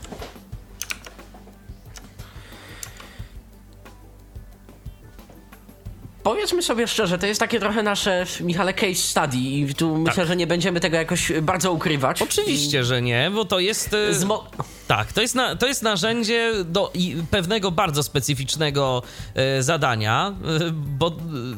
Powiedzmy 6.29 6.63
sobie 6.63 6.87
szczerze, 6.87 7.19
to 7.19 7.27
jest 7.27 7.41
takie 7.41 7.61
trochę 7.61 7.83
nasze, 7.83 8.27
Michale, 8.41 8.75
case 8.75 8.95
study 8.95 9.37
i 9.37 9.75
tu 9.75 9.93
tak. 9.93 10.01
myślę, 10.01 10.27
że 10.27 10.37
nie 10.37 10.47
będziemy 10.47 10.81
tego 10.81 10.97
jakoś 10.97 11.33
bardzo 11.43 11.73
ukrywać. 11.73 12.23
Oczywiście, 12.23 12.85
że 12.85 13.03
nie, 13.03 13.31
bo 13.35 13.45
to 13.45 13.61
jest... 13.61 13.95
E, 13.95 14.15
Zmo 14.15 14.51
tak, 14.89 15.13
to 15.13 15.21
jest, 15.21 15.35
na, 15.35 15.57
to 15.57 15.67
jest 15.67 15.83
narzędzie 15.83 16.53
do 16.65 16.93
pewnego 17.31 17.71
bardzo 17.71 18.03
specyficznego 18.03 19.03
e, 19.35 19.63
zadania, 19.63 20.35
e, 20.45 20.71
bo 20.73 21.17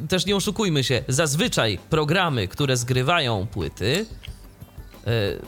też 0.08 0.26
nie 0.26 0.36
oszukujmy 0.36 0.84
się, 0.84 1.04
zazwyczaj 1.08 1.78
programy, 1.90 2.48
które 2.48 2.76
zgrywają 2.76 3.46
płyty, 3.46 4.06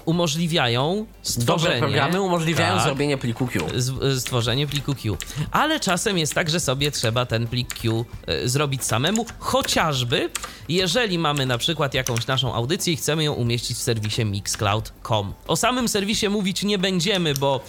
umożliwiają 0.04 1.06
stworzenie... 1.22 1.74
Dobre 1.74 1.78
programy 1.78 2.20
umożliwiają 2.20 2.74
tak, 2.74 2.84
zrobienie 2.84 3.18
pliku 3.18 3.46
Q. 3.46 3.66
E, 4.02 4.20
stworzenie 4.20 4.66
pliku 4.66 4.94
Q. 4.94 5.16
Ale 5.50 5.80
czasem 5.80 6.18
jest 6.18 6.34
tak, 6.34 6.50
że 6.50 6.60
sobie 6.60 6.90
trzeba 6.90 7.26
ten 7.26 7.46
plik 7.46 7.74
Q 7.74 8.04
e, 8.26 8.48
zrobić 8.48 8.84
samemu, 8.84 9.26
chociażby 9.38 10.30
jeżeli 10.68 11.18
mamy 11.18 11.46
na 11.46 11.58
przykład 11.58 11.94
jakąś 11.94 12.26
naszą 12.26 12.54
audycję 12.54 12.92
i 12.92 12.96
chcemy 12.96 13.24
ją 13.24 13.32
umieścić 13.32 13.76
w 13.76 13.80
serwisie 13.80 14.24
mixcloud.com. 14.24 15.32
O 15.46 15.56
samym 15.56 15.88
serwisie 15.88 16.28
mówić 16.28 16.62
nie 16.62 16.78
będziemy, 16.78 17.34
bo 17.34 17.60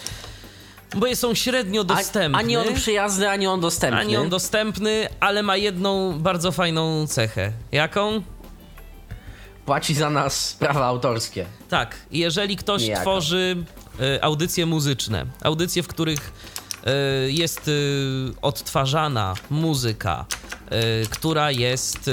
bo 0.96 1.08
jest 1.08 1.24
on 1.24 1.36
średnio 1.36 1.84
dostępny. 1.84 2.38
ani 2.38 2.58
on 2.58 2.74
przyjazny, 2.74 3.30
ani 3.30 3.48
on 3.48 3.62
dostępny. 3.62 4.00
Ani 4.00 4.18
on 4.18 4.30
dostępny, 4.30 5.08
ale 5.20 5.44
ma 5.44 5.58
jedną 5.58 6.20
bardzo 6.20 6.52
fajną 6.52 7.08
cechę. 7.08 7.52
Jaką? 7.72 8.22
Płaci 9.66 9.96
za 9.96 10.10
nas 10.10 10.56
prawa 10.60 10.86
autorskie. 10.86 11.46
Tak, 11.70 11.96
jeżeli 12.12 12.58
ktoś 12.58 12.90
tworzy 13.02 13.64
y, 14.00 14.24
audycje 14.24 14.66
muzyczne, 14.66 15.26
audycje, 15.44 15.84
w 15.84 15.88
których 15.88 16.32
y, 17.28 17.32
jest 17.32 17.68
y, 17.68 18.32
odtwarzana 18.42 19.34
muzyka, 19.50 20.26
która 21.10 21.52
jest, 21.52 22.10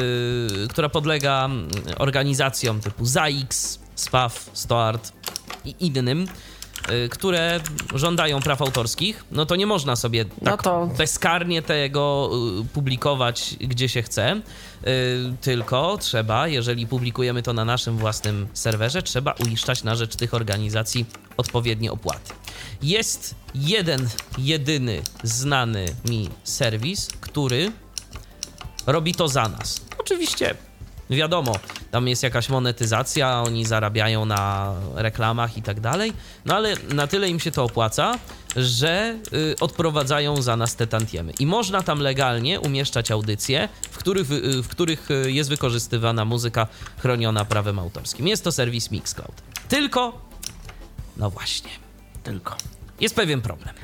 która 0.71 0.89
podlega 0.89 1.45
mm, 1.45 1.69
organizacjom 1.99 2.81
typu 2.81 3.07
ZAX, 3.07 3.79
SPAW, 3.95 4.51
STOART 4.53 5.13
i 5.65 5.75
innym, 5.81 6.27
które 7.11 7.61
żądają 7.95 8.41
praw 8.41 8.63
autorskich, 8.63 9.25
no 9.31 9.47
to 9.47 9.57
nie 9.57 9.67
można 9.67 9.97
sobie 9.97 10.25
no 10.43 10.51
tak 10.51 10.63
to... 10.63 10.87
bezkarnie 10.99 11.63
tego 11.63 12.31
y, 12.61 12.65
publikować 12.65 13.57
gdzie 13.61 13.89
się 13.89 14.03
chce, 14.03 14.37
y, 14.37 14.41
tylko 15.41 15.99
trzeba, 15.99 16.49
jeżeli 16.49 16.87
publikujemy 16.87 17.43
to 17.43 17.53
na 17.53 17.65
naszym 17.65 17.97
własnym 17.97 18.49
serwerze, 18.53 19.03
trzeba 19.03 19.35
uiszczać 19.47 19.85
na 19.85 19.95
rzecz 19.95 20.17
tych 20.17 20.35
organizacji 20.35 21.07
odpowiednie 21.37 21.93
opłaty. 21.93 22.33
Jest 22.83 23.35
jeden, 23.55 24.09
jedyny 24.39 25.03
znany 25.23 25.87
mi 26.09 26.29
serwis, 26.45 27.09
który 27.21 27.73
robi 28.87 29.15
to 29.15 29.29
za 29.29 29.49
nas. 29.49 29.81
Oczywiście 29.99 30.55
Wiadomo, 31.11 31.53
tam 31.91 32.09
jest 32.09 32.23
jakaś 32.23 32.49
monetyzacja, 32.49 33.43
oni 33.43 33.65
zarabiają 33.65 34.25
na 34.25 34.75
reklamach 34.95 35.57
i 35.57 35.63
tak 35.63 35.81
dalej, 35.81 36.13
no 36.45 36.55
ale 36.55 36.75
na 36.95 37.07
tyle 37.07 37.29
im 37.29 37.41
się 37.41 37.51
to 37.51 37.65
opłaca, 37.65 38.19
że 38.57 39.19
y, 39.33 39.55
odprowadzają 39.61 40.43
za 40.43 40.57
nas 40.57 40.77
te 40.77 40.87
tantiemy. 40.87 41.33
I 41.39 41.47
można 41.47 41.83
tam 41.83 42.01
legalnie 42.01 42.61
umieszczać 42.61 43.11
audycje, 43.11 43.69
w 43.91 43.99
których, 43.99 44.31
y, 44.31 44.63
w 44.63 44.69
których 44.69 45.11
y, 45.11 45.33
jest 45.33 45.51
wykorzystywana 45.51 46.25
muzyka 46.25 46.67
chroniona 46.99 47.45
prawem 47.45 47.79
autorskim. 47.79 48.29
Jest 48.29 48.45
to 48.45 48.53
serwis 48.53 48.91
Mixcloud. 48.91 49.43
Tylko, 49.69 50.21
no 51.17 51.31
właśnie, 51.31 51.71
tylko. 52.23 52.57
Jest 53.01 53.15
pewien 53.15 53.41
problem. 53.41 53.75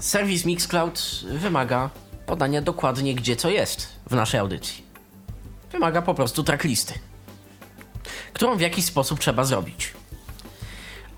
Serwis 0.00 0.44
Mixcloud 0.44 1.24
wymaga 1.40 1.90
podania 2.26 2.62
dokładnie, 2.62 3.14
gdzie 3.14 3.36
co 3.36 3.50
jest 3.50 3.88
w 4.10 4.14
naszej 4.14 4.40
audycji. 4.40 4.84
Wymaga 5.72 6.02
po 6.02 6.14
prostu 6.14 6.42
tracklisty, 6.42 6.94
którą 8.32 8.56
w 8.56 8.60
jakiś 8.60 8.84
sposób 8.84 9.20
trzeba 9.20 9.44
zrobić. 9.44 9.92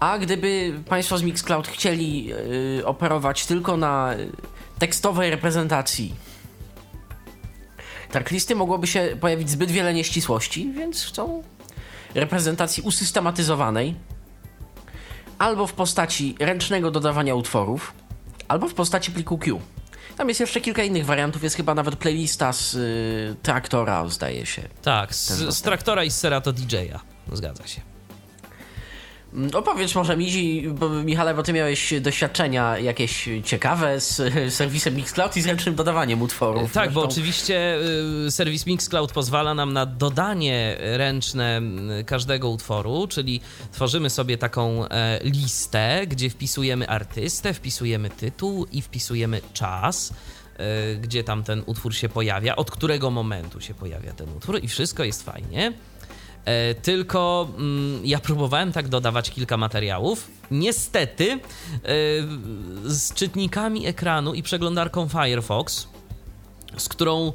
A 0.00 0.18
gdyby 0.18 0.80
Państwo 0.88 1.18
z 1.18 1.22
Mixcloud 1.22 1.68
chcieli 1.68 2.24
yy, 2.24 2.82
operować 2.84 3.46
tylko 3.46 3.76
na 3.76 4.14
tekstowej 4.78 5.30
reprezentacji, 5.30 6.14
tracklisty 8.10 8.54
mogłoby 8.54 8.86
się 8.86 9.16
pojawić 9.20 9.50
zbyt 9.50 9.70
wiele 9.70 9.94
nieścisłości, 9.94 10.72
więc 10.72 11.04
chcą 11.04 11.42
reprezentacji 12.14 12.82
usystematyzowanej 12.82 13.94
albo 15.38 15.66
w 15.66 15.72
postaci 15.72 16.34
ręcznego 16.40 16.90
dodawania 16.90 17.34
utworów, 17.34 17.92
albo 18.48 18.68
w 18.68 18.74
postaci 18.74 19.12
pliku 19.12 19.38
Q. 19.38 19.60
Tam 20.16 20.28
jest 20.28 20.40
jeszcze 20.40 20.60
kilka 20.60 20.82
innych 20.82 21.06
wariantów, 21.06 21.42
jest 21.42 21.56
chyba 21.56 21.74
nawet 21.74 21.96
playlista 21.96 22.52
z 22.52 22.74
y, 22.74 23.36
traktora, 23.42 24.08
zdaje 24.08 24.46
się. 24.46 24.62
Tak, 24.82 25.14
z, 25.14 25.28
z 25.54 25.62
traktora 25.62 26.04
i 26.04 26.10
z 26.10 26.16
Serato 26.16 26.52
DJ-a, 26.52 27.00
zgadza 27.32 27.66
się. 27.66 27.95
Opowiedz 29.54 29.94
może 29.94 30.16
mi, 30.16 30.62
bo, 30.68 30.88
Michale, 30.88 31.34
bo 31.34 31.42
ty 31.42 31.52
miałeś 31.52 31.94
doświadczenia 32.00 32.78
jakieś 32.78 33.28
ciekawe 33.44 34.00
z 34.00 34.16
serwisem 34.54 34.94
Mixcloud 34.96 35.36
i 35.36 35.42
z 35.42 35.46
ręcznym 35.46 35.74
dodawaniem 35.74 36.22
utworów. 36.22 36.72
Tak, 36.72 36.92
bo 36.92 37.02
oczywiście 37.02 37.78
y, 38.26 38.30
serwis 38.30 38.66
Mixcloud 38.66 39.12
pozwala 39.12 39.54
nam 39.54 39.72
na 39.72 39.86
dodanie 39.86 40.76
ręczne 40.80 41.60
każdego 42.06 42.50
utworu, 42.50 43.06
czyli 43.06 43.40
tworzymy 43.72 44.10
sobie 44.10 44.38
taką 44.38 44.88
e, 44.88 45.20
listę, 45.24 46.06
gdzie 46.06 46.30
wpisujemy 46.30 46.88
artystę, 46.88 47.54
wpisujemy 47.54 48.10
tytuł 48.10 48.66
i 48.72 48.82
wpisujemy 48.82 49.40
czas 49.52 50.12
e, 50.56 50.94
gdzie 50.94 51.24
tam 51.24 51.42
ten 51.42 51.62
utwór 51.66 51.94
się 51.94 52.08
pojawia, 52.08 52.56
od 52.56 52.70
którego 52.70 53.10
momentu 53.10 53.60
się 53.60 53.74
pojawia 53.74 54.12
ten 54.12 54.28
utwór 54.36 54.64
i 54.64 54.68
wszystko 54.68 55.04
jest 55.04 55.22
fajnie. 55.22 55.72
E, 56.46 56.74
tylko 56.74 57.48
mm, 57.58 58.00
ja 58.04 58.18
próbowałem 58.18 58.72
tak 58.72 58.88
dodawać 58.88 59.30
kilka 59.30 59.56
materiałów. 59.56 60.30
Niestety 60.50 61.32
e, 61.32 61.38
z 62.84 63.14
czytnikami 63.14 63.86
ekranu 63.86 64.34
i 64.34 64.42
przeglądarką 64.42 65.08
Firefox, 65.08 65.88
z 66.76 66.88
którą 66.88 67.32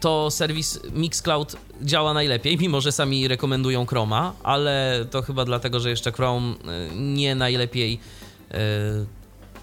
to 0.00 0.30
serwis 0.30 0.80
Mixcloud 0.92 1.56
działa 1.82 2.14
najlepiej, 2.14 2.58
mimo 2.60 2.80
że 2.80 2.92
sami 2.92 3.28
rekomendują 3.28 3.86
Chroma, 3.86 4.32
ale 4.42 5.04
to 5.10 5.22
chyba 5.22 5.44
dlatego, 5.44 5.80
że 5.80 5.90
jeszcze 5.90 6.12
Chrome 6.12 6.54
e, 6.54 6.96
nie 6.96 7.34
najlepiej 7.34 8.00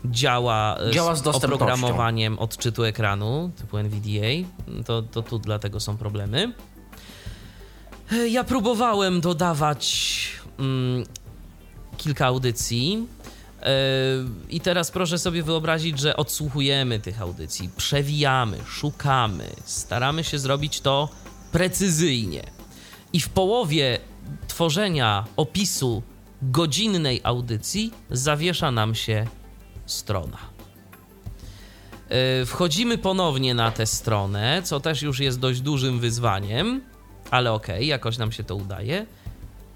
działa, 0.05 0.77
działa 0.91 1.15
z, 1.15 1.23
z 1.23 1.27
oprogramowaniem 1.27 2.39
odczytu 2.39 2.83
ekranu 2.83 3.51
typu 3.55 3.77
NVDA. 3.77 4.49
To, 4.85 5.01
to 5.01 5.21
tu 5.21 5.39
dlatego 5.39 5.79
są 5.79 5.97
problemy. 5.97 6.53
E, 8.11 8.27
ja 8.27 8.43
próbowałem 8.43 9.21
dodawać 9.21 10.31
mm, 10.59 11.03
kilka 11.97 12.25
audycji. 12.25 13.07
Yy, 13.61 13.67
I 14.49 14.61
teraz 14.61 14.91
proszę 14.91 15.19
sobie 15.19 15.43
wyobrazić, 15.43 15.99
że 15.99 16.17
odsłuchujemy 16.17 16.99
tych 16.99 17.21
audycji, 17.21 17.69
przewijamy, 17.77 18.57
szukamy, 18.67 19.49
staramy 19.65 20.23
się 20.23 20.39
zrobić 20.39 20.81
to 20.81 21.09
precyzyjnie. 21.51 22.43
I 23.13 23.19
w 23.19 23.29
połowie 23.29 23.99
tworzenia 24.47 25.25
opisu 25.37 26.03
godzinnej 26.41 27.21
audycji 27.23 27.93
zawiesza 28.11 28.71
nam 28.71 28.95
się 28.95 29.27
strona. 29.85 30.37
Yy, 32.09 32.45
wchodzimy 32.45 32.97
ponownie 32.97 33.53
na 33.53 33.71
tę 33.71 33.85
stronę, 33.85 34.61
co 34.63 34.79
też 34.79 35.01
już 35.01 35.19
jest 35.19 35.39
dość 35.39 35.61
dużym 35.61 35.99
wyzwaniem 35.99 36.81
ale 37.35 37.51
okej, 37.51 37.75
okay, 37.75 37.85
jakoś 37.85 38.17
nam 38.17 38.31
się 38.31 38.43
to 38.43 38.55
udaje. 38.55 39.05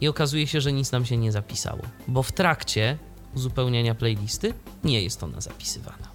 I 0.01 0.07
okazuje 0.07 0.47
się, 0.47 0.61
że 0.61 0.73
nic 0.73 0.91
nam 0.91 1.05
się 1.05 1.17
nie 1.17 1.31
zapisało, 1.31 1.81
bo 2.07 2.23
w 2.23 2.31
trakcie 2.31 2.97
uzupełniania 3.35 3.95
playlisty 3.95 4.53
nie 4.83 5.01
jest 5.01 5.23
ona 5.23 5.41
zapisywana. 5.41 6.09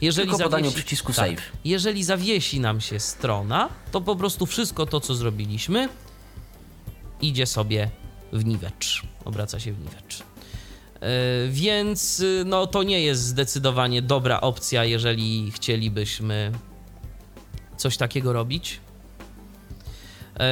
Jeżeli 0.00 0.28
Tylko 0.28 0.44
podaniu 0.44 0.72
przycisku 0.72 1.12
tak, 1.12 1.16
save. 1.16 1.42
Jeżeli 1.64 2.04
zawiesi 2.04 2.60
nam 2.60 2.80
się 2.80 3.00
strona, 3.00 3.68
to 3.92 4.00
po 4.00 4.16
prostu 4.16 4.46
wszystko 4.46 4.86
to, 4.86 5.00
co 5.00 5.14
zrobiliśmy, 5.14 5.88
idzie 7.20 7.46
sobie 7.46 7.90
w 8.32 8.44
niwecz. 8.44 9.02
Obraca 9.24 9.60
się 9.60 9.72
w 9.72 9.78
niwecz. 9.78 10.22
E, 11.00 11.08
Więc 11.48 12.20
y, 12.20 12.42
no, 12.46 12.66
to 12.66 12.82
nie 12.82 13.00
jest 13.00 13.22
zdecydowanie 13.22 14.02
dobra 14.02 14.40
opcja, 14.40 14.84
jeżeli 14.84 15.50
chcielibyśmy 15.50 16.52
coś 17.76 17.96
takiego 17.96 18.32
robić. 18.32 18.80
E, 20.40 20.48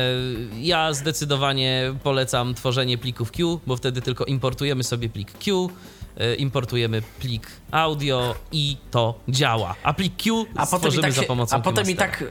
Ja 0.60 0.92
zdecydowanie 0.92 1.94
polecam 2.02 2.54
tworzenie 2.54 2.98
plików 2.98 3.32
Q, 3.32 3.60
bo 3.66 3.76
wtedy 3.76 4.02
tylko 4.02 4.24
importujemy 4.24 4.84
sobie 4.84 5.08
plik 5.08 5.38
Q, 5.38 5.70
e, 6.16 6.34
importujemy 6.34 7.02
plik 7.20 7.46
audio 7.70 8.34
i 8.52 8.76
to 8.90 9.20
działa. 9.28 9.74
A 9.82 9.94
plik 9.94 10.22
Q 10.22 10.46
A 10.56 10.66
stworzymy 10.66 11.02
tak 11.02 11.12
za 11.12 11.20
się, 11.22 11.26
pomocą 11.26 11.56
a, 11.56 11.60
potem 11.60 11.90
i 11.90 11.96
tak, 11.96 12.24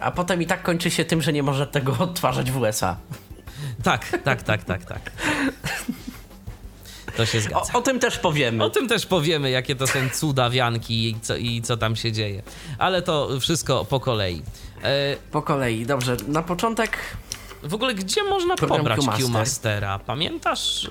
a 0.00 0.10
potem 0.10 0.42
i 0.42 0.46
tak 0.46 0.62
kończy 0.62 0.90
się 0.90 1.04
tym, 1.04 1.22
że 1.22 1.32
nie 1.32 1.42
może 1.42 1.66
tego 1.66 1.96
odtwarzać 2.04 2.50
w 2.50 2.56
USA. 2.56 2.96
Tak, 3.82 4.18
tak, 4.24 4.42
tak, 4.42 4.64
tak, 4.64 4.84
tak. 4.84 5.10
To 7.16 7.26
się 7.26 7.40
zgadza. 7.40 7.72
O, 7.72 7.78
o 7.78 7.82
tym 7.82 8.00
też 8.00 8.18
powiemy. 8.18 8.64
O 8.64 8.70
tym 8.70 8.88
też 8.88 9.06
powiemy, 9.06 9.50
jakie 9.50 9.76
to 9.76 9.86
są 9.86 9.98
cudawianki 10.14 11.10
i 11.10 11.20
co, 11.20 11.36
i 11.36 11.62
co 11.62 11.76
tam 11.76 11.96
się 11.96 12.12
dzieje. 12.12 12.42
Ale 12.78 13.02
to 13.02 13.40
wszystko 13.40 13.84
po 13.84 14.00
kolei. 14.00 14.42
E, 14.82 15.16
Po 15.30 15.42
kolei, 15.42 15.86
dobrze. 15.86 16.16
Na 16.28 16.42
początek 16.42 16.98
w 17.62 17.74
ogóle, 17.74 17.94
gdzie 17.94 18.22
można 18.24 18.56
Program 18.56 18.78
pobrać 18.78 18.98
Qmaster. 19.00 19.26
Qmastera? 19.26 19.98
Pamiętasz? 19.98 20.88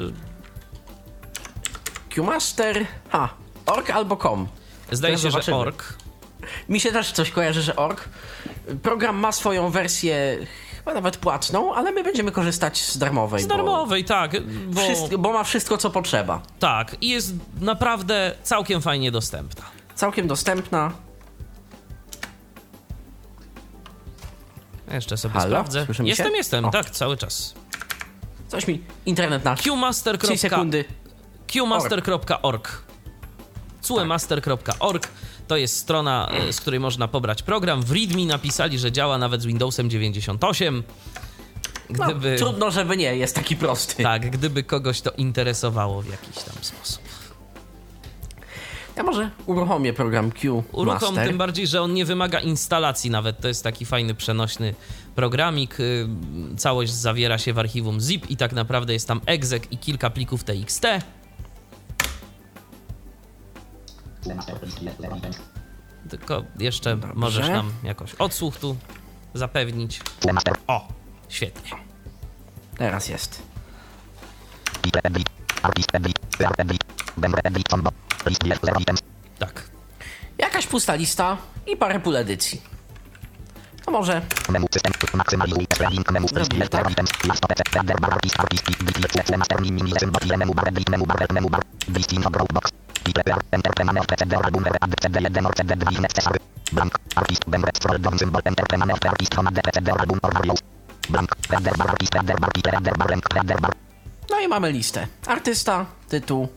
Qmaster. 2.15 2.85
Ha, 3.09 3.29
org 3.65 3.89
albo 3.89 4.17
com. 4.17 4.47
Zdaje 4.91 5.17
się, 5.17 5.31
że 5.31 5.55
org. 5.55 5.93
Mi 6.69 6.79
się 6.79 6.91
też 6.91 7.11
coś 7.11 7.31
kojarzy, 7.31 7.61
że 7.61 7.75
org. 7.75 8.09
Program 8.83 9.15
ma 9.17 9.31
swoją 9.31 9.69
wersję, 9.69 10.37
chyba 10.85 10.93
nawet 10.93 11.17
płatną, 11.17 11.73
ale 11.75 11.91
my 11.91 12.03
będziemy 12.03 12.31
korzystać 12.31 12.81
z 12.81 12.97
darmowej. 12.97 13.43
Z 13.43 13.47
darmowej, 13.47 14.05
tak. 14.05 14.31
Bo, 14.31 14.73
Bo, 14.73 14.81
wszystko, 14.81 15.17
bo 15.17 15.33
ma 15.33 15.43
wszystko, 15.43 15.77
co 15.77 15.89
potrzeba. 15.89 16.41
Tak, 16.59 16.95
i 17.01 17.09
jest 17.09 17.33
naprawdę 17.61 18.35
całkiem 18.43 18.81
fajnie 18.81 19.11
dostępna. 19.11 19.63
Całkiem 19.95 20.27
dostępna. 20.27 20.91
Jeszcze 24.91 25.17
sobie 25.17 25.33
Halo? 25.33 25.47
sprawdzę. 25.49 25.85
Słyszymy 25.85 26.07
się? 26.07 26.09
Jestem, 26.09 26.35
jestem, 26.35 26.65
O. 26.65 26.71
tak, 26.71 26.89
cały 26.89 27.17
czas. 27.17 27.53
Coś 28.47 28.67
mi. 28.67 28.83
Internet 29.05 29.45
nasz. 29.45 29.61
Qmaster. 29.61 30.17
3 30.17 30.37
sekundy. 30.37 30.85
qmaster.org 31.47 32.83
cuemaster.org 33.87 35.07
to 35.47 35.57
jest 35.57 35.77
strona, 35.77 36.29
e, 36.31 36.53
z 36.53 36.61
której 36.61 36.79
można 36.79 37.07
pobrać 37.07 37.43
program. 37.43 37.81
W 37.81 37.91
README 37.91 38.25
napisali, 38.25 38.79
że 38.79 38.91
działa 38.91 39.17
nawet 39.17 39.41
z 39.41 39.45
Windowsem 39.45 39.89
98. 39.89 40.83
No, 41.89 42.05
Gdyby, 42.05 42.35
Trudno, 42.39 42.71
żeby 42.71 42.97
nie, 42.97 43.15
jest 43.15 43.35
taki 43.35 43.55
prosty. 43.55 44.03
tak, 44.03 44.29
gdyby 44.29 44.63
kogoś 44.63 45.01
to 45.01 45.11
interesowało 45.11 46.01
w 46.01 46.09
jakiś 46.09 46.35
tam 46.43 46.55
sposób. 46.61 47.01
Ja 48.95 49.03
może 49.03 49.29
uruchomię 49.45 49.93
program 49.93 50.31
Q 50.31 50.63
Uruchom 50.71 51.15
tym 51.15 51.37
bardziej, 51.37 51.67
że 51.67 51.81
on 51.81 51.93
nie 51.93 52.05
wymaga 52.05 52.39
instalacji 52.39 53.09
nawet. 53.09 53.39
To 53.41 53.47
jest 53.47 53.63
taki 53.63 53.85
fajny, 53.85 54.15
przenośny 54.15 54.75
programik. 55.15 55.79
Y, 55.79 56.07
Całość 56.57 56.91
zawiera 56.93 57.37
się 57.37 57.53
w 57.53 57.59
archiwum 57.59 57.99
zip 58.01 58.29
i 58.29 58.37
tak 58.37 58.53
naprawdę 58.53 58.93
jest 58.93 59.07
tam 59.07 59.21
exec 59.25 59.63
i 59.71 59.77
kilka 59.77 60.09
plików 60.09 60.43
txt. 60.43 60.85
Tylko 66.09 66.43
jeszcze 66.59 66.97
możesz 67.13 67.49
nam 67.49 67.71
jakoś 67.83 68.13
odsłuch 68.15 68.57
tu 68.57 68.75
zapewnić. 69.33 70.01
O, 70.67 70.87
świetnie. 71.29 71.71
Teraz 72.77 73.07
jest. 73.09 73.41
Tak. 79.39 79.69
Jakaś 80.37 80.67
pusta 80.67 80.95
lista 80.95 81.37
i 81.67 81.77
parę 81.77 81.99
pól 81.99 82.15
edycji. 82.15 82.61
To 83.85 83.91
może 83.91 84.21
zrobimy 86.29 86.67
tak. 86.69 86.83
No 104.29 104.39
i 104.39 104.47
mamy 104.47 104.71
listę. 104.71 105.07
Artysta, 105.27 105.85
tytuł 106.09 106.47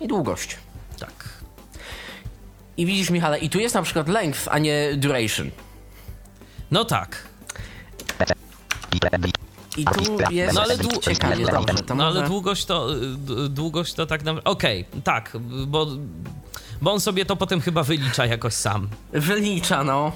i 0.00 0.08
długość. 0.08 0.56
Tak. 0.98 1.12
I 2.76 2.86
widzisz, 2.86 3.10
Michale, 3.10 3.38
i 3.38 3.50
tu 3.50 3.58
jest 3.58 3.74
na 3.74 3.82
przykład 3.82 4.08
length, 4.08 4.48
a 4.50 4.58
nie 4.58 4.96
duration. 4.96 5.50
No 6.70 6.84
tak. 6.84 7.16
I 9.76 9.84
tu 9.84 10.18
jest 10.30 10.54
No 10.54 10.62
ale 10.62 10.76
dłu- 10.78 10.98
ciekawie, 11.00 11.46
dobrze, 11.46 11.74
to 11.74 11.94
No 11.94 12.04
może... 12.04 12.18
ale 12.18 12.28
długość 12.28 12.64
to, 12.64 12.88
długość 13.48 13.94
to 13.94 14.06
tak 14.06 14.22
naprawdę... 14.24 14.50
Okej, 14.50 14.84
tak, 15.04 15.36
bo, 15.66 15.86
bo 16.82 16.92
on 16.92 17.00
sobie 17.00 17.24
to 17.24 17.36
potem 17.36 17.60
chyba 17.60 17.82
wylicza 17.82 18.26
jakoś 18.26 18.52
sam. 18.54 18.88
Wylicza, 19.12 19.84
no. 19.84 20.12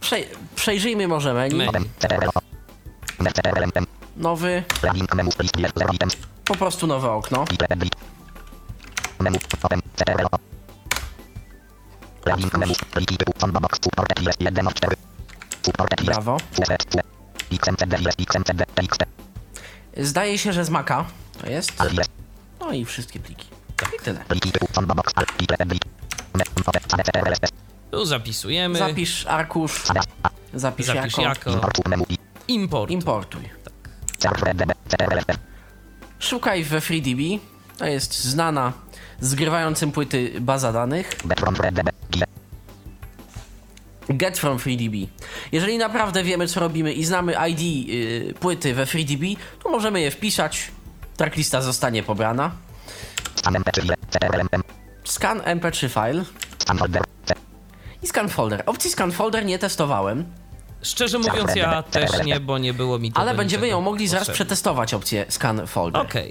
Przej 0.00 0.26
przejrzyjmy 0.56 1.08
może 1.08 1.34
menu. 1.34 1.56
Menu. 1.56 1.88
Nowy, 4.16 4.62
po 6.44 6.54
prostu 6.56 6.86
nowe 6.86 7.10
okno. 7.10 7.44
Brawo. 16.04 16.36
Zdaje 19.96 20.38
się, 20.38 20.52
że 20.52 20.64
z 20.64 20.70
Maca 20.70 21.04
to 21.40 21.50
jest. 21.50 21.72
No 22.60 22.72
i 22.72 22.84
wszystkie 22.84 23.20
pliki. 23.20 23.46
I 23.98 24.04
tyle. 24.04 24.24
Tu 27.90 28.04
zapisujemy. 28.04 28.78
Zapisz 28.78 29.26
arkusz, 29.26 29.82
zapisz, 30.54 30.86
Zapisz 30.86 31.18
jako, 31.18 31.22
jako. 31.22 31.70
Import. 32.48 32.90
importuj. 32.90 33.50
Szukaj 36.18 36.64
we 36.64 36.80
FreeDB. 36.80 37.20
To 37.78 37.86
jest 37.86 38.24
znana 38.24 38.72
zgrywającym 39.20 39.92
płyty 39.92 40.32
baza 40.40 40.72
danych. 40.72 41.10
Get 44.10 44.38
from 44.38 44.58
FreeDB. 44.58 44.94
Jeżeli 45.52 45.78
naprawdę 45.78 46.22
wiemy, 46.24 46.46
co 46.48 46.60
robimy 46.60 46.92
i 46.92 47.04
znamy 47.04 47.34
ID 47.50 47.60
y, 47.90 48.34
płyty 48.40 48.74
we 48.74 48.86
FreeDB, 48.86 49.22
to 49.62 49.70
możemy 49.70 50.00
je 50.00 50.10
wpisać. 50.10 50.70
Tracklista 51.16 51.62
zostanie 51.62 52.02
pobrana. 52.02 52.50
Scan 55.04 55.40
MP3 55.40 55.88
file 55.88 56.24
i 58.02 58.06
scan 58.06 58.28
folder. 58.28 58.62
Opcji 58.66 58.90
scan 58.90 59.12
folder 59.12 59.44
nie 59.44 59.58
testowałem, 59.58 60.24
Szczerze 60.82 61.18
mówiąc, 61.18 61.54
ja 61.54 61.82
też 61.82 62.10
nie, 62.24 62.40
bo 62.40 62.58
nie 62.58 62.74
było 62.74 62.98
mi 62.98 63.12
to 63.12 63.20
ale 63.20 63.34
będziemy 63.34 63.68
ją 63.68 63.80
mogli 63.80 64.08
zaraz 64.08 64.26
potrzebne. 64.26 64.34
przetestować 64.46 64.94
opcję 64.94 65.26
scan 65.28 65.66
folder. 65.66 66.02
Okej, 66.02 66.28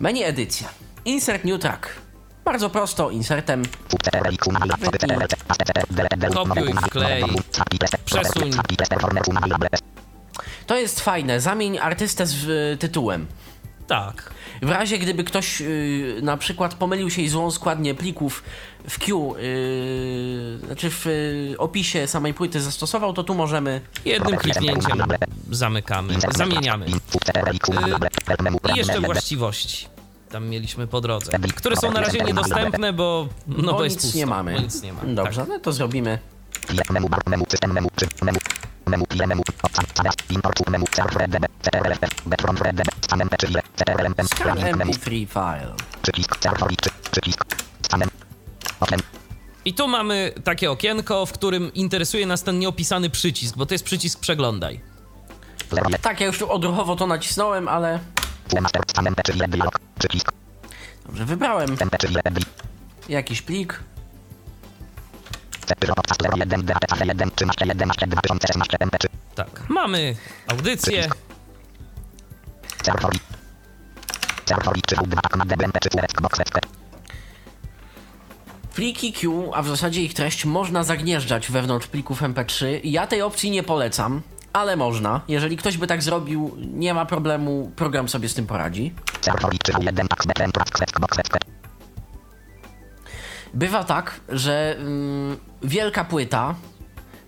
Menu 0.00 0.24
edycja. 0.24 0.68
Insert 1.04 1.44
new 1.44 1.60
track. 1.60 1.88
Bardzo 2.44 2.70
prosto, 2.70 3.10
insertem. 3.10 3.62
kopiuj, 6.34 6.72
wklej, 6.72 7.24
przesuń. 8.04 8.50
To 10.66 10.76
jest 10.76 11.00
fajne. 11.00 11.40
Zamień 11.40 11.78
artystę 11.78 12.26
z 12.26 12.44
y, 12.44 12.76
tytułem. 12.80 13.26
Tak. 13.86 14.30
W 14.62 14.68
razie 14.70 14.98
gdyby 14.98 15.24
ktoś 15.24 15.60
y, 15.60 16.20
na 16.22 16.36
przykład 16.36 16.74
pomylił 16.74 17.10
się 17.10 17.22
i 17.22 17.28
złą 17.28 17.50
składnię 17.50 17.94
plików 17.94 18.42
w 18.88 18.98
Q, 18.98 19.34
y, 19.36 20.58
znaczy 20.66 20.90
w 20.90 21.06
y, 21.06 21.54
opisie 21.58 22.06
samej 22.06 22.34
płyty 22.34 22.60
zastosował, 22.60 23.12
to 23.12 23.24
tu 23.24 23.34
możemy 23.34 23.80
Jednym 24.04 24.36
kliknięciem 24.36 25.02
zamykamy, 25.50 26.14
zamieniamy. 26.36 26.86
Y, 26.86 26.90
I 28.74 28.76
jeszcze 28.76 29.00
właściwości. 29.00 29.88
Tam 30.30 30.48
mieliśmy 30.48 30.86
po 30.86 31.00
drodze, 31.00 31.38
które 31.56 31.76
są 31.76 31.92
na 31.92 32.00
razie 32.00 32.18
niedostępne, 32.18 32.92
bo 32.92 33.28
no 33.46 33.72
bo 33.72 33.84
nic 33.84 34.02
pusto, 34.02 34.18
nie 34.18 34.26
mamy. 34.26 34.54
Bo 34.54 34.60
nic 34.60 34.82
nie 34.82 34.92
ma. 34.92 35.00
Dobrze, 35.04 35.40
Tak. 35.40 35.48
no 35.48 35.58
to 35.58 35.72
zrobimy. 35.72 36.18
Scan 44.26 44.56
MP3 44.58 45.26
file. 45.28 45.74
I 49.64 49.74
tu 49.74 49.88
mamy 49.88 50.32
takie 50.44 50.70
okienko, 50.70 51.26
w 51.26 51.32
którym 51.32 51.74
interesuje 51.74 52.26
nas 52.26 52.42
ten 52.42 52.58
nieopisany 52.58 53.10
przycisk, 53.10 53.56
bo 53.56 53.66
to 53.66 53.74
jest 53.74 53.84
przycisk 53.84 54.20
przeglądaj. 54.20 54.80
Tak, 56.02 56.20
ja 56.20 56.26
już 56.26 56.38
tu 56.38 56.50
odruchowo 56.52 56.96
to 56.96 57.06
nacisnąłem, 57.06 57.68
ale... 57.68 57.98
Dobrze, 61.06 61.24
wybrałem 61.24 61.76
jakiś 63.08 63.42
plik. 63.42 63.80
Tak, 69.34 69.62
mamy 69.68 70.16
audycję. 70.48 71.08
Pliki 78.74 79.12
Q, 79.12 79.50
a 79.54 79.62
w 79.62 79.68
zasadzie 79.68 80.02
ich 80.02 80.14
treść 80.14 80.44
można 80.44 80.84
zagnieżdżać 80.84 81.50
wewnątrz 81.50 81.86
plików 81.86 82.22
MP3. 82.22 82.66
Ja 82.84 83.06
tej 83.06 83.22
opcji 83.22 83.50
nie 83.50 83.62
polecam, 83.62 84.22
ale 84.52 84.76
można. 84.76 85.20
Jeżeli 85.28 85.56
ktoś 85.56 85.76
by 85.76 85.86
tak 85.86 86.02
zrobił, 86.02 86.56
nie 86.58 86.94
ma 86.94 87.06
problemu, 87.06 87.72
program 87.76 88.08
sobie 88.08 88.28
z 88.28 88.34
tym 88.34 88.46
poradzi. 88.46 88.94
Bywa 93.56 93.84
tak, 93.84 94.20
że 94.28 94.76
mm, 94.78 95.36
wielka 95.62 96.04
płyta, 96.04 96.54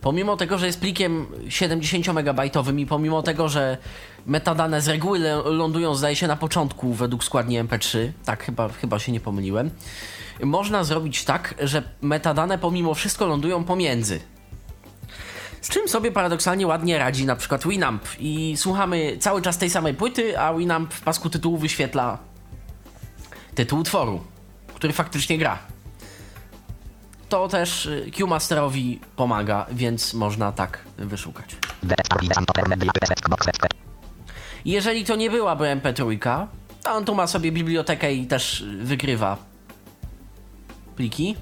pomimo 0.01 0.37
tego, 0.37 0.59
że 0.59 0.67
jest 0.67 0.81
plikiem 0.81 1.27
70-megabajtowym 1.47 2.81
i 2.81 2.87
pomimo 2.87 3.23
tego, 3.23 3.49
że 3.49 3.79
metadane 4.27 4.81
z 4.81 4.89
reguły 4.89 5.19
lądują, 5.45 5.95
zdaje 5.95 6.17
się, 6.17 6.27
na 6.27 6.37
początku 6.37 6.95
według 6.95 7.25
składni 7.25 7.61
MP3, 7.61 8.11
tak 8.25 8.45
chyba, 8.45 8.69
chyba 8.69 8.99
się 8.99 9.13
nie 9.13 9.21
pomyliłem, 9.21 9.71
można 10.43 10.85
zrobić 10.85 11.25
tak, 11.25 11.55
że 11.63 11.83
metadane 12.03 12.59
pomimo 12.59 12.95
wszystko 12.95 13.27
lądują 13.27 13.65
pomiędzy. 13.65 14.21
Z 15.61 15.69
czym 15.69 15.89
sobie 15.89 16.13
paradoksalnie 16.13 16.67
ładnie 16.67 16.99
radzi 16.99 17.27
na 17.27 17.37
przykład 17.37 17.69
Winamp 17.69 18.05
i 18.19 18.55
słuchamy 18.57 19.17
cały 19.21 19.43
czas 19.43 19.59
tej 19.59 19.71
samej 19.71 19.95
płyty, 19.95 20.41
a 20.41 20.55
Winamp 20.55 20.95
w 20.95 21.01
pasku 21.01 21.31
tytułu 21.31 21.59
wyświetla 21.59 22.19
tytuł 23.55 23.79
utworu, 23.79 24.21
który 24.75 24.93
faktycznie 24.93 25.39
gra. 25.39 25.78
To 27.29 27.49
też 27.49 27.87
y, 27.87 28.11
Q-Masterowi 28.17 29.01
pomaga, 29.17 29.67
więc 29.73 30.15
można 30.15 30.53
tak 30.53 30.79
wyszukać. 30.99 31.57
Jeżeli 34.65 35.05
to 35.05 35.17
nie 35.17 35.31
byłaby 35.31 35.65
MP3, 35.65 36.47
to 36.83 36.93
on 36.93 37.05
tu 37.05 37.15
ma 37.15 37.27
sobie 37.27 37.53
bibliotekę 37.53 38.13
i 38.13 38.27
też 38.27 38.61
y, 38.61 38.77
wygrywa 38.85 39.37
pliki. 40.97 41.37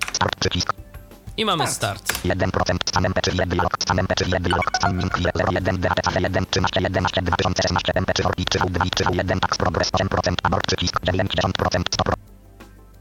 I 1.37 1.45
mamy 1.45 1.65
Tak. 1.65 1.73
start. 1.73 2.13
1% 2.25 2.77
stan 2.87 3.05
MP3 3.05 3.35
1 3.41 3.49
blok, 3.49 3.73
stan 3.83 3.97
MP3 3.97 4.27
1 4.27 4.43
blok, 4.43 4.71
stan 4.77 4.97
min 4.97 5.09
01 5.11 5.81
DATH 5.81 6.17
1 6.21 6.47
13 6.47 6.81
11 6.81 7.23
2016 7.23 7.93
MP3 7.93 8.27
orbi 8.27 8.45
3 8.45 8.59
2 8.59 8.85
3 8.91 9.05
1 9.13 9.41
tax 9.41 9.59
progress 9.59 9.91
8% 9.93 10.35
abort 10.43 10.67
przycisk 10.67 11.01
90% 11.01 11.83
100 11.91 12.05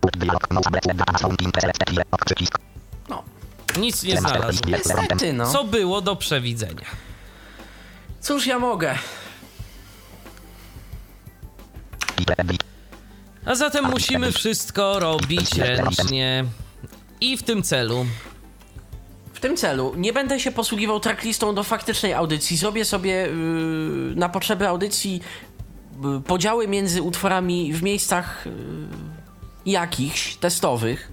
Put 0.02 0.18
blok 0.18 0.48
no 0.52 0.62
tablet 0.62 0.86
data 0.98 1.18
sound 1.18 1.42
impress 1.42 1.78
tile 1.78 2.04
ok 2.12 2.26
przycisk 2.26 2.60
No, 3.10 3.24
Nic 3.78 4.04
nie 4.04 4.18
znalazł. 4.18 4.60
niestety 4.68 5.34
no. 5.34 5.52
Co 5.52 5.64
było 5.64 6.02
do 6.02 6.16
przewidzenia? 6.16 6.86
Cóż 8.22 8.48
ja 8.48 8.60
mogę? 8.60 8.96
A 13.46 13.56
zatem 13.56 13.86
musimy 13.92 14.32
wszystko 14.32 15.00
robić 15.00 15.58
ręcznie. 15.58 16.46
I 17.22 17.38
w 17.38 17.44
tym 17.44 17.64
celu 17.64 18.06
W 19.34 19.40
tym 19.40 19.58
celu 19.58 19.94
nie 19.98 20.14
będę 20.14 20.40
się 20.40 20.52
posługiwał 20.52 21.00
tracklistą 21.00 21.56
do 21.56 21.64
faktycznej 21.64 22.14
audycji. 22.14 22.58
Zrobię 22.58 22.86
sobie 22.86 23.12
yy, 23.12 24.16
na 24.16 24.30
potrzeby 24.30 24.68
audycji 24.68 25.22
yy, 26.04 26.22
podziały 26.22 26.68
między 26.68 27.02
utworami 27.02 27.74
w 27.74 27.84
miejscach 27.84 28.46
yy, 28.46 29.72
jakichś 29.72 30.36
testowych. 30.36 31.12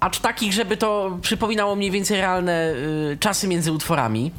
Acz 0.00 0.20
takich, 0.20 0.52
żeby 0.52 0.76
to 0.76 1.18
przypominało 1.22 1.76
mniej 1.76 1.90
więcej 1.90 2.16
realne 2.16 2.74
yy, 3.10 3.16
czasy 3.20 3.48
między 3.48 3.72
utworami. 3.72 4.32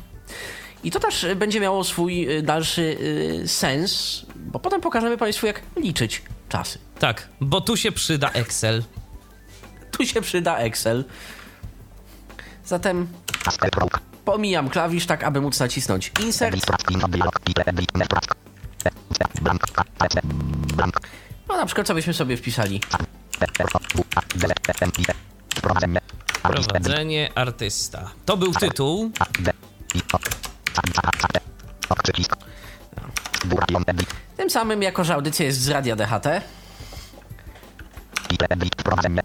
I 0.84 0.92
to 0.92 1.00
też 1.00 1.24
y, 1.24 1.36
będzie 1.36 1.60
miało 1.60 1.84
swój 1.84 2.38
y, 2.38 2.42
dalszy 2.42 2.82
y, 2.82 3.48
sens, 3.48 4.26
bo 4.36 4.60
potem 4.60 4.82
pokażemy 4.82 5.18
Państwu, 5.18 5.48
jak 5.48 5.62
liczyć 5.76 6.22
czasy. 6.50 6.80
tak, 7.00 7.28
bo 7.42 7.62
tu 7.62 7.78
się 7.78 7.92
przyda 7.92 8.32
Excel. 8.32 8.84
Tu 9.92 10.06
się 10.06 10.22
przyda 10.22 10.58
Excel. 10.58 11.06
Zatem 12.66 13.08
pomijam 14.26 14.70
klawisz 14.70 15.06
tak, 15.06 15.24
aby 15.24 15.42
móc 15.42 15.60
nacisnąć 15.60 16.12
insert. 16.26 16.58
No 21.50 21.58
na 21.58 21.66
przykład 21.66 21.88
co 21.88 21.94
byśmy 21.94 22.14
sobie 22.14 22.38
wpisali. 22.38 22.82
Wprowadzenie 25.56 26.00
Prowadzenie 26.44 27.30
artysta. 27.36 28.12
To 28.26 28.38
był 28.38 28.54
tytuł. 28.54 29.12
Tym 34.38 34.50
samym, 34.50 34.84
jako 34.84 35.04
że 35.04 35.14
audycja 35.14 35.46
jest 35.46 35.62
z 35.62 35.70
radia 35.70 35.96
DHT, 35.96 36.28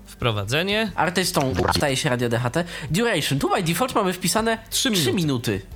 wprowadzenie 0.07 0.93
artystą 0.95 1.55
staje 1.77 1.97
się 1.97 2.09
radio 2.09 2.29
DHT. 2.29 2.65
Duration. 2.91 3.39
Tu 3.39 3.49
by 3.49 3.63
default 3.63 3.95
mamy 3.95 4.13
wpisane 4.13 4.59
Trzy 4.71 4.91
3 4.91 5.13
minuty. 5.13 5.13
minuty. 5.13 5.74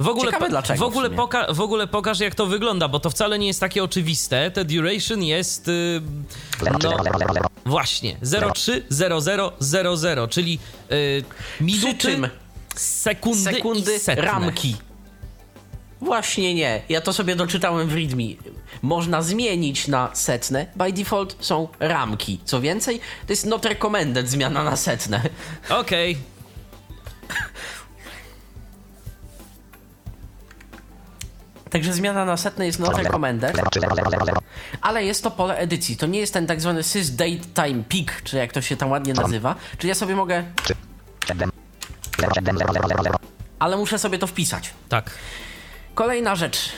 W 0.00 0.08
ogóle, 0.08 0.26
Ciekawe 0.32 0.48
dlaczego 0.48 0.78
w, 0.78 0.82
ogóle 0.82 1.08
w 1.10 1.12
poka- 1.12 1.54
w 1.54 1.60
ogóle 1.60 1.86
pokaż, 1.86 2.20
jak 2.20 2.34
to 2.34 2.46
wygląda, 2.46 2.88
bo 2.88 3.00
to 3.00 3.10
wcale 3.10 3.38
nie 3.38 3.46
jest 3.46 3.60
takie 3.60 3.84
oczywiste. 3.84 4.50
Te 4.50 4.64
duration 4.64 5.22
jest. 5.22 5.68
y, 5.68 6.00
no, 6.82 6.96
właśnie, 7.66 8.16
030000, 8.22 10.28
czyli 10.28 10.58
y, 10.92 11.24
minuty, 11.60 12.20
sekundy, 12.76 13.42
sekundy, 13.42 13.98
ramki. 14.06 14.76
Właśnie 16.00 16.54
nie. 16.54 16.82
Ja 16.88 17.00
to 17.00 17.12
sobie 17.12 17.36
doczytałem 17.36 17.88
w 17.88 17.94
README. 17.94 18.24
Można 18.82 19.22
zmienić 19.22 19.88
na 19.88 20.10
setne. 20.14 20.66
By 20.76 20.92
default 20.92 21.36
są 21.40 21.68
ramki. 21.80 22.40
Co 22.44 22.60
więcej, 22.60 23.00
to 23.26 23.32
jest 23.32 23.46
not 23.46 23.64
recommended 23.64 24.30
zmiana 24.30 24.64
na 24.64 24.76
setne. 24.76 25.22
Okej. 25.68 26.16
Także 31.72 31.92
zmiana 31.92 32.24
na 32.24 32.36
setne 32.36 32.66
jest 32.66 32.78
not 32.78 32.96
recommended. 32.96 33.56
Ale 34.80 35.04
jest 35.04 35.22
to 35.22 35.30
pole 35.30 35.56
edycji. 35.56 35.96
To 35.96 36.06
nie 36.06 36.18
jest 36.18 36.32
ten 36.32 36.46
tak 36.46 36.60
zwany 36.60 36.82
sys 36.82 37.16
date 37.16 37.38
time 37.54 37.82
peak, 37.88 38.22
czy 38.22 38.36
jak 38.36 38.52
to 38.52 38.62
się 38.62 38.76
tam 38.76 38.90
ładnie 38.90 39.14
nazywa. 39.14 39.54
Czyli 39.78 39.88
ja 39.88 39.94
sobie 39.94 40.16
mogę, 40.16 40.44
7 41.28 41.50
07 42.34 42.56
000 42.56 43.12
ale 43.58 43.76
muszę 43.76 43.98
sobie 43.98 44.18
to 44.18 44.26
wpisać. 44.26 44.70
Tak. 44.88 45.10
Kolejna 45.94 46.36
rzecz. 46.36 46.72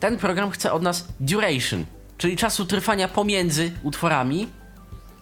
Ten 0.00 0.18
program 0.18 0.50
chce 0.50 0.72
od 0.72 0.82
nas 0.82 1.08
duration, 1.20 1.84
czyli 2.18 2.36
czasu 2.36 2.66
trwania 2.66 3.08
pomiędzy 3.08 3.72
utworami, 3.82 4.48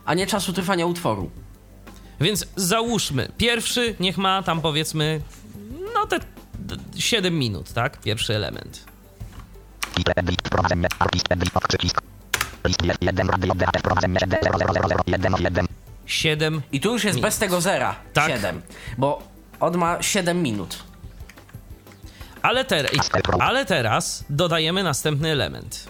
a 0.04 0.14
nie 0.14 0.26
czasu 0.26 0.52
trwania 0.52 0.86
utworu. 0.86 1.30
Więc 2.20 2.46
załóżmy, 2.56 3.28
pierwszy 3.38 3.94
niech 4.00 4.18
ma 4.18 4.42
tam 4.42 4.60
powiedzmy, 4.60 5.20
no 5.94 6.06
te 6.06 6.20
7 6.96 7.38
minut, 7.38 7.72
tak? 7.72 8.00
Pierwszy 8.00 8.36
element. 8.36 8.84
pile 9.96 10.22
bit 10.22 10.40
wprowadzenie 10.46 10.88
artist 10.98 11.26
bit 11.36 11.50
ok 11.56 11.68
przycisk 11.68 12.00
list 12.64 12.82
jest 12.82 13.02
1 13.02 13.28
radio 13.28 13.54
DAT 13.54 13.78
wprowadzenie 13.78 14.18
00001 14.20 15.34
1 15.38 15.66
7. 16.06 16.62
I 16.72 16.80
tu 16.80 16.92
już 16.92 17.04
jest 17.04 17.20
bez 17.20 17.38
tego 17.38 17.60
zera 17.60 17.96
Tak. 18.12 18.28
7, 18.30 18.62
bo 18.98 19.22
on 19.60 19.78
ma 19.78 20.02
7 20.02 20.42
minut. 20.42 20.82
Ale, 22.42 22.64
ter- 22.64 22.88
ale 23.40 23.66
teraz 23.66 24.24
dodajemy 24.30 24.82
następny 24.82 25.28
element. 25.32 25.88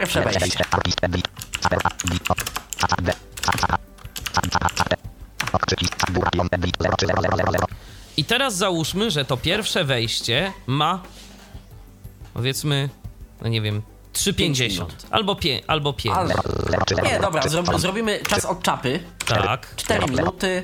E 0.00 0.02
e 0.02 0.06
Pierwsze 0.06 0.22
wejście. 0.40 0.64
artist 0.70 1.00
bit 1.08 1.28
a 1.62 1.68
r 1.74 1.80
a 1.84 1.90
bit 2.10 2.30
ok 2.30 2.38
a 2.82 2.86
a 2.96 3.02
d 3.02 3.12
a 3.46 3.50
a 3.50 3.66
a 3.66 3.78
a 4.42 4.84
a 4.84 4.88
d 4.88 4.96
ok 5.52 5.66
przycisk 5.66 6.10
duration 6.10 6.48
bit 6.58 6.76
03000 6.78 7.66
I 8.16 8.24
teraz 8.24 8.56
załóżmy, 8.56 9.10
że 9.10 9.24
to 9.24 9.36
pierwsze 9.36 9.84
wejście 9.84 10.52
ma 10.66 11.02
powiedzmy, 12.34 12.88
no 13.42 13.48
nie 13.48 13.60
wiem, 13.60 13.82
3,50 14.12 14.84
albo, 15.10 15.36
pie, 15.36 15.60
albo 15.66 15.92
5. 15.92 16.16
Ale... 16.16 16.34
Nie, 17.02 17.20
dobra, 17.20 17.48
zro 17.48 17.78
zrobimy 17.78 18.20
czas 18.28 18.44
od 18.44 18.62
czapy. 18.62 19.00
Tak. 19.26 19.74
4 19.76 20.06
minuty. 20.06 20.62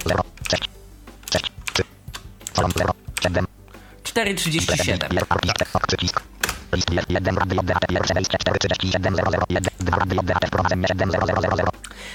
4,37. 4.05 6.36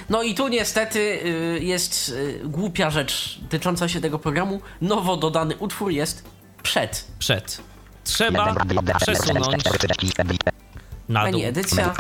No 0.10 0.24
i 0.24 0.36
tu 0.36 0.48
niestety 0.48 1.00
y, 1.00 1.60
jest 1.62 2.10
y, 2.10 2.42
głupia 2.44 2.90
rzecz 2.90 3.40
tycząca 3.50 3.88
się 3.90 4.02
tego 4.02 4.20
programu. 4.20 4.62
Nowo 4.82 5.18
dodany 5.18 5.58
utwór 5.58 5.92
jest 5.92 6.24
przed. 6.64 7.06
Przed. 7.20 7.62
Trzeba 8.04 8.56
przesunąć 9.00 9.48
na 9.48 9.58
dół. 9.58 9.74
Pani 11.32 11.44
edycja. 11.46 11.94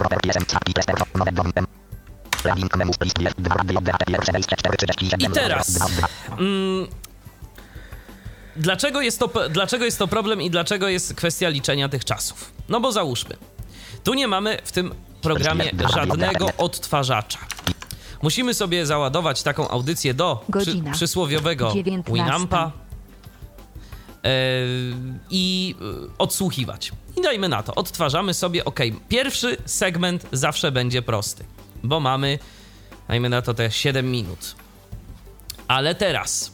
I 5.19 5.29
teraz. 5.29 5.79
Mm, 6.39 6.87
dlaczego, 8.55 9.01
jest 9.01 9.19
to, 9.19 9.49
dlaczego 9.49 9.85
jest 9.85 9.99
to 9.99 10.07
problem 10.07 10.41
i 10.41 10.49
dlaczego 10.49 10.87
jest 10.87 11.15
kwestia 11.15 11.49
liczenia 11.49 11.89
tych 11.89 12.05
czasów? 12.05 12.51
No 12.69 12.79
bo 12.79 12.91
załóżmy. 12.91 13.37
Tu 14.03 14.13
nie 14.13 14.27
mamy 14.27 14.57
w 14.63 14.71
tym 14.71 14.95
programie 15.21 15.71
żadnego 15.95 16.49
odtwarzacza. 16.57 17.39
Musimy 18.21 18.53
sobie 18.53 18.85
załadować 18.85 19.43
taką 19.43 19.69
audycję 19.69 20.13
do 20.13 20.45
przy, 20.59 20.83
przysłowiowego 20.91 21.71
19. 21.75 22.13
Winampa 22.13 22.71
e, 24.23 24.29
i 25.29 25.75
e, 25.81 26.17
odsłuchiwać. 26.17 26.91
I 27.17 27.21
dajmy 27.21 27.49
na 27.49 27.63
to, 27.63 27.75
odtwarzamy 27.75 28.33
sobie, 28.33 28.65
ok, 28.65 28.79
pierwszy 29.09 29.57
segment 29.65 30.25
zawsze 30.31 30.71
będzie 30.71 31.01
prosty, 31.01 31.43
bo 31.83 31.99
mamy, 31.99 32.39
dajmy 33.07 33.29
na 33.29 33.41
to 33.41 33.53
te 33.53 33.71
7 33.71 34.11
minut. 34.11 34.55
Ale 35.67 35.95
teraz, 35.95 36.51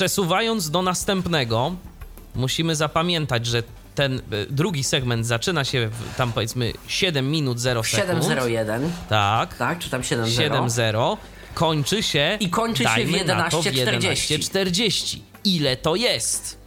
przesuwając 0.00 0.70
do 0.70 0.82
następnego, 0.82 1.74
musimy 2.34 2.76
zapamiętać, 2.76 3.46
że 3.46 3.62
ten 3.94 4.18
e, 4.18 4.20
drugi 4.50 4.84
segment 4.84 5.26
zaczyna 5.26 5.64
się 5.64 5.88
w, 5.88 6.16
tam 6.16 6.32
powiedzmy 6.32 6.72
7 6.86 7.30
minut 7.30 7.60
0 7.60 7.82
sekund. 7.84 8.24
7.01. 8.24 8.88
Tak. 9.08 9.56
Tak, 9.56 9.78
czy 9.78 9.90
tam 9.90 10.02
7.0? 10.02 10.66
7-0 10.66 11.16
kończy 11.54 12.02
się 12.02 12.36
I 12.40 12.50
kończy 12.50 12.82
się 12.82 12.88
w 12.88 12.92
dajmy 12.92 13.24
na 13.24 13.50
to 13.50 13.60
11:40. 13.60 14.38
11:40. 14.38 15.18
Ile 15.44 15.76
to 15.76 15.96
jest? 15.96 16.58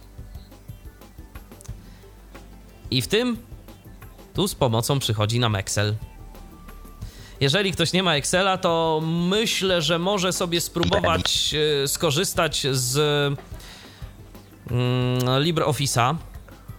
I 2.90 3.02
w 3.02 3.08
tym 3.08 3.36
tu 4.34 4.48
z 4.48 4.54
pomocą 4.54 4.98
przychodzi 4.98 5.40
nam 5.40 5.56
Excel. 5.56 5.94
Jeżeli 7.40 7.72
ktoś 7.72 7.92
nie 7.92 8.02
ma 8.02 8.16
Excela, 8.16 8.58
to 8.58 9.02
myślę, 9.04 9.82
że 9.82 9.98
może 9.98 10.32
sobie 10.32 10.60
spróbować 10.60 11.54
e, 11.84 11.88
skorzystać 11.88 12.66
z 12.70 12.96
mm, 14.70 15.42
LibreOffice'a, 15.42 16.14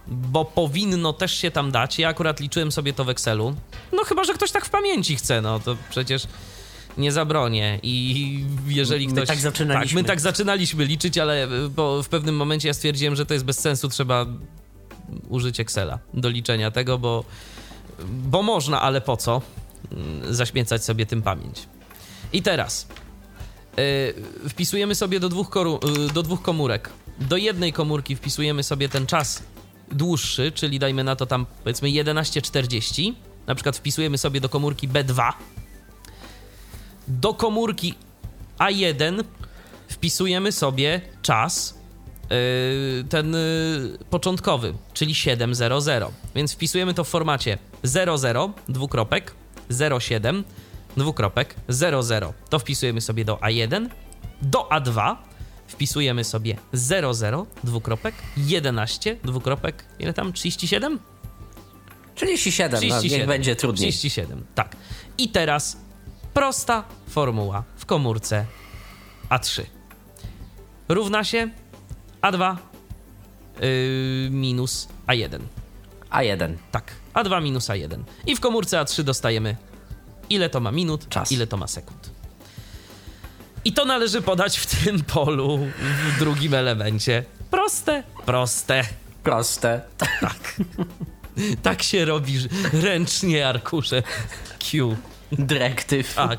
bo 0.06 0.44
powinno 0.44 1.12
też 1.12 1.34
się 1.34 1.50
tam 1.50 1.70
dać. 1.70 1.98
Ja 1.98 2.08
akurat 2.08 2.40
liczyłem 2.40 2.72
sobie 2.72 2.92
to 2.92 3.04
w 3.04 3.08
Excelu. 3.10 3.54
No 3.92 4.04
chyba, 4.04 4.24
że 4.24 4.34
ktoś 4.34 4.50
tak 4.50 4.64
w 4.64 4.70
pamięci 4.70 5.16
chce, 5.16 5.42
no 5.42 5.60
to 5.60 5.76
przecież 5.90 6.22
nie 6.98 7.12
zabronię. 7.12 7.78
I 7.82 8.44
jeżeli 8.66 9.06
My 9.06 9.12
ktoś. 9.12 9.28
tak 9.28 9.38
zaczynaliśmy. 9.38 10.00
Tak, 10.00 10.02
my 10.02 10.08
tak 10.08 10.20
zaczynaliśmy 10.20 10.84
liczyć, 10.84 11.18
ale 11.18 11.44
e, 11.44 11.48
bo 11.68 12.02
w 12.02 12.08
pewnym 12.08 12.36
momencie 12.36 12.68
ja 12.68 12.74
stwierdziłem, 12.74 13.16
że 13.16 13.26
to 13.26 13.34
jest 13.34 13.46
bez 13.46 13.58
sensu, 13.58 13.88
trzeba 13.88 14.26
użyć 15.28 15.60
Excela 15.60 15.98
do 16.14 16.28
liczenia 16.28 16.70
tego, 16.70 16.98
bo, 16.98 17.24
bo 18.08 18.42
można, 18.42 18.80
ale 18.80 19.00
po 19.00 19.16
co 19.16 19.42
zaśmiecać 20.30 20.84
sobie 20.84 21.06
tym 21.06 21.22
pamięć. 21.22 21.68
I 22.32 22.42
teraz 22.42 22.86
yy, 23.76 24.48
wpisujemy 24.48 24.94
sobie 24.94 25.20
do 25.20 25.28
dwóch, 25.28 25.50
koru, 25.50 25.80
yy, 25.98 26.12
do 26.12 26.22
dwóch 26.22 26.42
komórek. 26.42 26.90
Do 27.20 27.36
jednej 27.36 27.72
komórki 27.72 28.16
wpisujemy 28.16 28.62
sobie 28.62 28.88
ten 28.88 29.06
czas 29.06 29.42
dłuższy, 29.92 30.52
czyli 30.52 30.78
dajmy 30.78 31.04
na 31.04 31.16
to 31.16 31.26
tam 31.26 31.46
powiedzmy 31.64 31.88
11.40. 31.88 33.12
Na 33.46 33.54
przykład 33.54 33.76
wpisujemy 33.76 34.18
sobie 34.18 34.40
do 34.40 34.48
komórki 34.48 34.88
B2. 34.88 35.32
Do 37.08 37.34
komórki 37.34 37.94
A1 38.58 39.24
wpisujemy 39.88 40.52
sobie 40.52 41.00
czas 41.22 41.78
yy, 42.30 43.04
ten 43.08 43.32
yy, 43.32 43.98
początkowy, 44.10 44.74
czyli 44.94 45.14
700. 45.14 45.72
Więc 46.34 46.52
wpisujemy 46.52 46.94
to 46.94 47.04
w 47.04 47.08
formacie 47.08 47.58
00, 47.82 48.52
dwukropek, 48.68 49.34
07, 50.00 50.44
dwukropek, 50.96 51.54
00. 51.68 52.32
To 52.48 52.58
wpisujemy 52.58 53.00
sobie 53.00 53.24
do 53.24 53.36
A1. 53.36 53.88
Do 54.42 54.68
A2 54.70 55.16
wpisujemy 55.66 56.24
sobie 56.24 56.56
00, 56.72 57.46
dwukropek, 57.64 58.14
11, 58.36 59.16
dwukropek, 59.24 59.84
ile 59.98 60.12
tam? 60.12 60.32
37? 60.32 60.98
37, 62.14 62.88
no, 62.88 63.02
niech 63.02 63.26
będzie 63.26 63.56
trudniej. 63.56 63.92
37, 63.92 64.44
tak. 64.54 64.76
I 65.18 65.28
teraz 65.28 65.76
prosta 66.34 66.84
formuła 67.08 67.64
w 67.76 67.86
komórce 67.86 68.46
A3. 69.30 69.62
Równa 70.88 71.24
się 71.24 71.50
A2 72.22 72.56
yy, 73.60 74.28
minus 74.30 74.88
A1. 75.06 75.38
A1. 76.10 76.54
Tak, 76.72 76.92
A2 77.14 77.42
minus 77.42 77.68
A1. 77.68 78.02
I 78.26 78.36
w 78.36 78.40
komórce 78.40 78.76
A3 78.80 79.02
dostajemy 79.02 79.56
ile 80.30 80.48
to 80.50 80.60
ma 80.60 80.72
minut, 80.72 81.08
Czas. 81.08 81.32
ile 81.32 81.46
to 81.46 81.56
ma 81.56 81.66
sekund. 81.66 82.10
I 83.64 83.72
to 83.72 83.84
należy 83.84 84.22
podać 84.22 84.58
w 84.58 84.84
tym 84.84 85.00
polu 85.04 85.58
w 86.16 86.18
drugim 86.18 86.54
elemencie. 86.54 87.24
Proste, 87.50 88.02
proste. 88.26 88.84
Proste. 89.22 89.80
Tak. 90.20 90.56
Tak 91.62 91.82
się 91.82 92.04
robi 92.04 92.38
ręcznie 92.72 93.48
arkusze 93.48 94.02
Q. 94.58 94.96
Dyrektyw. 95.32 96.14
Tak. 96.14 96.38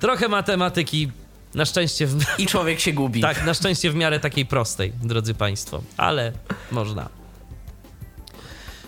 Trochę 0.00 0.28
matematyki, 0.28 1.10
na 1.54 1.64
szczęście 1.64 2.06
w, 2.06 2.24
I 2.38 2.46
człowiek 2.46 2.80
się 2.80 2.92
gubi. 2.92 3.20
tak, 3.20 3.44
na 3.46 3.54
szczęście 3.54 3.90
w 3.90 3.94
miarę 3.94 4.20
takiej 4.20 4.46
prostej, 4.46 4.92
drodzy 5.02 5.34
Państwo, 5.34 5.82
ale 5.96 6.32
można. 6.70 7.08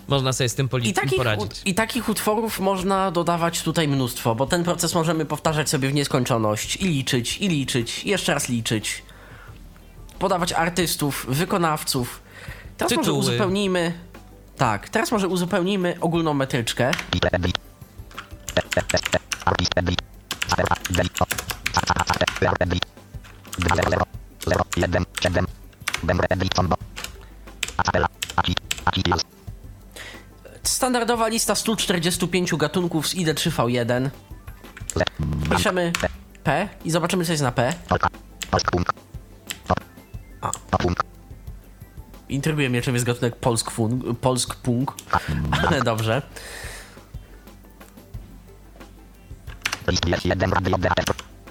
Można 0.07 0.33
sobie 0.33 0.49
z 0.49 0.55
tym 0.55 0.65
I 0.65 0.69
poli- 0.69 0.93
takich, 0.93 1.17
poradzić. 1.17 1.61
I 1.65 1.75
takich 1.75 2.09
utworów 2.09 2.59
można 2.59 3.11
dodawać 3.11 3.61
tutaj 3.61 3.87
mnóstwo, 3.87 4.35
bo 4.35 4.45
ten 4.45 4.63
proces 4.63 4.95
możemy 4.95 5.25
powtarzać 5.25 5.69
sobie 5.69 5.89
w 5.89 5.93
nieskończoność 5.93 6.75
i 6.75 6.85
liczyć, 6.87 7.37
i 7.37 7.47
liczyć, 7.47 8.03
i 8.05 8.09
jeszcze 8.09 8.33
raz 8.33 8.49
liczyć. 8.49 9.03
Podawać 10.19 10.53
artystów, 10.53 11.25
wykonawców. 11.29 12.21
Teraz 12.77 12.91
może 12.91 13.01
Tytuły. 13.01 13.19
uzupełnijmy. 13.19 13.93
Tak, 14.57 14.89
teraz 14.89 15.11
może 15.11 15.27
uzupełnijmy 15.27 15.95
ogólną 16.01 16.33
metryczkę. 16.33 16.91
Standardowa 30.63 31.27
lista 31.27 31.55
145 31.55 32.55
gatunków 32.55 33.07
z 33.07 33.15
ID3V1. 33.15 34.09
Piszemy 35.57 35.91
P 36.43 36.69
i 36.85 36.91
zobaczymy, 36.91 37.25
co 37.25 37.31
jest 37.31 37.43
na 37.43 37.51
P. 37.51 37.73
Intryguje 42.29 42.69
mnie, 42.69 42.81
czym 42.81 42.93
jest 42.93 43.05
gatunek 43.05 43.35
polsk, 43.35 43.71
fun, 43.71 44.15
polsk 44.21 44.55
punk, 44.55 44.93
ale 45.67 45.81
dobrze. 45.81 46.21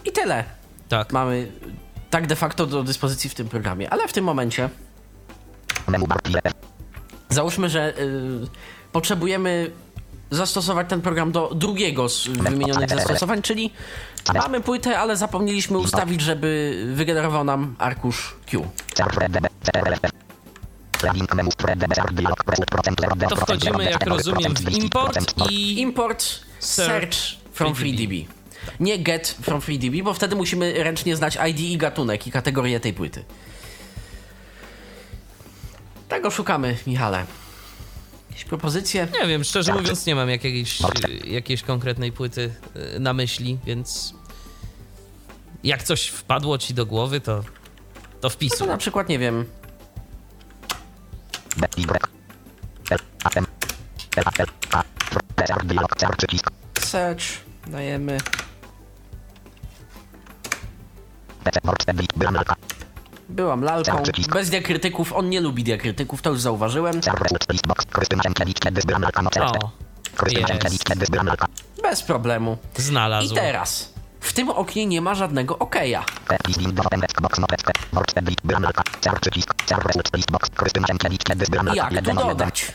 I 0.04 0.12
tyle. 0.12 0.44
Tak. 0.88 1.12
Mamy 1.12 1.52
tak 2.10 2.26
de 2.26 2.36
facto 2.36 2.66
do 2.66 2.82
dyspozycji 2.82 3.30
w 3.30 3.34
tym 3.34 3.48
programie, 3.48 3.90
ale 3.90 4.08
w 4.08 4.12
tym 4.12 4.24
momencie 4.24 4.68
załóżmy, 7.32 7.68
że 7.68 7.98
y, 7.98 8.48
potrzebujemy 8.92 9.70
zastosować 10.30 10.88
ten 10.88 11.00
program 11.00 11.32
do 11.32 11.50
drugiego 11.54 12.08
z 12.08 12.28
wymienionych 12.28 12.90
zastosowań, 12.90 13.42
czyli 13.42 13.70
mamy 14.34 14.60
płytę, 14.60 14.98
ale 14.98 15.16
zapomnieliśmy 15.16 15.78
ustawić, 15.78 16.20
żeby 16.20 16.82
wygenerował 16.94 17.44
nam 17.44 17.74
arkusz 17.78 18.34
Q. 18.46 18.66
To 23.28 23.36
wchodzimy, 23.36 23.84
jak 23.84 24.06
rozumiem, 24.06 24.54
w 24.54 24.72
import 24.72 25.34
i 25.50 25.80
Import 25.80 26.24
search 26.58 27.16
from 27.52 27.74
FreeDB. 27.74 27.98
FreeDB. 27.98 28.28
Nie 28.80 28.98
get 28.98 29.36
from 29.42 29.60
FreeDB, 29.60 30.02
bo 30.02 30.14
wtedy 30.14 30.36
musimy 30.36 30.84
ręcznie 30.84 31.16
znać 31.16 31.38
ID 31.50 31.60
i 31.60 31.76
gatunek 31.76 32.26
i 32.26 32.30
kategorię 32.30 32.80
tej 32.80 32.92
płyty. 32.92 33.24
Tego 36.12 36.30
szukamy, 36.30 36.76
Michale. 36.86 37.26
Jakieś 38.30 38.44
propozycje? 38.44 39.08
Nie 39.20 39.28
wiem, 39.28 39.44
szczerze 39.44 39.74
mówiąc, 39.74 40.06
nie 40.06 40.14
mam 40.14 40.30
jakiejś, 40.30 40.78
jakiejś 41.24 41.62
konkretnej 41.62 42.12
płyty 42.12 42.54
y, 42.96 43.00
na 43.00 43.12
myśli, 43.12 43.58
więc 43.64 44.14
jak 45.64 45.82
coś 45.82 46.08
wpadło 46.08 46.58
ci 46.58 46.74
do 46.74 46.86
głowy, 46.86 47.20
to, 47.20 47.42
to 47.42 47.42
No 47.42 48.18
to 48.20 48.30
wpisuj. 48.30 48.66
na 48.68 48.76
przykład, 48.76 49.08
nie 49.08 49.18
wiem, 49.18 49.44
search, 56.80 57.24
dajemy 57.66 58.18
Byłam 63.32 63.62
lalką, 63.62 64.02
bez 64.32 64.50
diakrytyków, 64.50 65.12
on 65.12 65.28
nie 65.30 65.40
lubi 65.40 65.64
diakrytyków, 65.64 66.22
to 66.22 66.30
już 66.30 66.40
zauważyłem. 66.40 67.00
No, 67.06 67.12
O, 69.42 69.54
jest. 70.30 70.84
Bez 71.82 72.02
problemu. 72.02 72.58
I 72.78 72.82
znalazł. 72.82 73.34
teraz, 73.34 73.92
w 74.20 74.32
tym 74.32 74.48
oknie 74.50 74.86
nie 74.86 75.00
ma 75.00 75.14
żadnego 75.14 75.58
okeja. 75.58 76.04
No, 81.62 81.74
Jak 81.74 81.88
tu 81.88 81.94
1, 81.96 82.16
1, 82.16 82.28
dodać? 82.28 82.72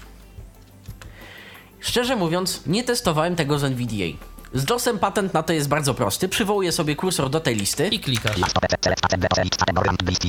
Szczerze 1.79 2.15
mówiąc, 2.15 2.61
nie 2.65 2.83
testowałem 2.83 3.35
tego 3.35 3.59
z 3.59 3.63
NVDA. 3.63 4.17
Z 4.53 4.69
JOSem 4.69 4.99
patent 4.99 5.33
na 5.33 5.43
to 5.43 5.53
jest 5.53 5.69
bardzo 5.69 5.93
prosty. 5.93 6.29
Przywołuję 6.29 6.71
sobie 6.71 6.95
kursor 6.95 7.29
do 7.29 7.39
tej 7.39 7.55
listy. 7.55 7.87
I 7.87 7.99
klikasz. 7.99 8.35
A, 8.43 8.45
A, 8.45 9.17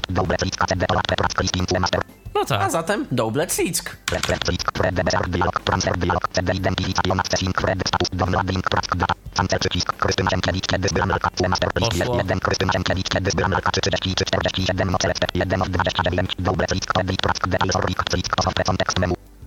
Double, 0.08 0.36
A, 0.36 1.88
No 2.34 2.40
A 2.40 2.44
tak. 2.44 2.70
zatem 2.70 3.06
Doublet 3.10 3.52
Slick. 3.52 3.96
Left, 4.12 4.28
left, 4.28 4.48
List, 4.48 4.78
Red, 4.78 4.94
D, 4.94 5.02
R, 5.12 5.28
dialog, 5.28 5.60
Transfer, 5.60 5.98
dialog, 5.98 6.28
C, 6.32 6.42
D, 6.42 6.52
Identification, 6.54 7.20
Accessing, 7.20 7.60
Red, 7.60 7.82
Status, 7.88 8.08
Download, 8.12 8.50
Link, 8.50 8.70
Prac, 8.70 8.84
Data, 8.96 9.14
Cancel, 9.34 9.58
przycisk, 9.58 9.92
Krystyna 9.92 10.30
Sienkiewicz, 10.30 10.66
kiedy 10.66 10.88
Byranalka, 10.92 11.30
C, 11.34 11.48
Master, 11.48 11.70
List, 11.76 11.90
Poszło. 11.90 12.18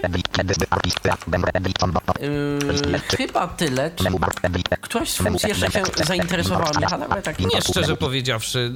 yy, 2.19 2.99
chyba 3.17 3.47
tyle. 3.47 3.91
Czy 3.95 4.05
któraś 4.81 5.09
z 5.09 5.17
funkcji 5.17 5.49
jeszcze 5.49 5.71
się 5.71 5.83
zainteresowała 6.05 6.71
tak 7.23 7.39
Nie, 7.39 7.61
szczerze 7.61 7.97
powiedziawszy, 7.97 8.73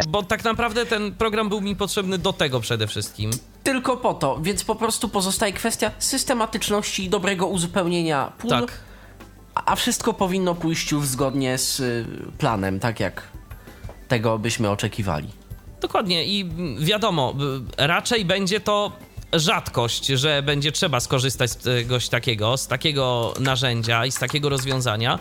y, 0.00 0.08
bo 0.08 0.22
tak 0.22 0.44
naprawdę 0.44 0.86
ten 0.86 1.14
program 1.14 1.48
był 1.48 1.60
mi 1.60 1.76
potrzebny 1.76 2.18
do 2.18 2.32
tego 2.32 2.60
przede 2.60 2.86
wszystkim. 2.86 3.30
tylko 3.62 3.96
po 3.96 4.14
to, 4.14 4.38
więc 4.42 4.64
po 4.64 4.74
prostu 4.74 5.08
pozostaje 5.08 5.52
kwestia 5.52 5.90
systematyczności 5.98 7.04
i 7.04 7.08
dobrego 7.10 7.46
uzupełnienia 7.46 8.32
pól, 8.38 8.50
Tak. 8.50 8.72
a 9.54 9.64
a 9.66 9.76
wszystko 9.76 10.12
powinno 10.12 10.54
pójść 10.54 10.92
już 10.92 11.06
zgodnie 11.06 11.58
z 11.58 11.80
y, 11.80 12.06
planem, 12.38 12.80
tak 12.80 13.00
jak 13.00 13.22
tego 14.08 14.38
byśmy 14.38 14.70
oczekiwali. 14.70 15.28
Dokładnie 15.86 16.24
i 16.24 16.50
wiadomo, 16.78 17.34
raczej 17.78 18.24
będzie 18.24 18.60
to 18.60 18.92
rzadkość, 19.32 20.06
że 20.06 20.42
będzie 20.42 20.72
trzeba 20.72 21.00
skorzystać 21.00 21.50
z 21.50 21.56
czegoś 21.56 22.08
takiego, 22.08 22.56
z 22.56 22.66
takiego 22.66 23.34
narzędzia 23.40 24.06
i 24.06 24.12
z 24.12 24.14
takiego 24.18 24.48
rozwiązania. 24.48 25.18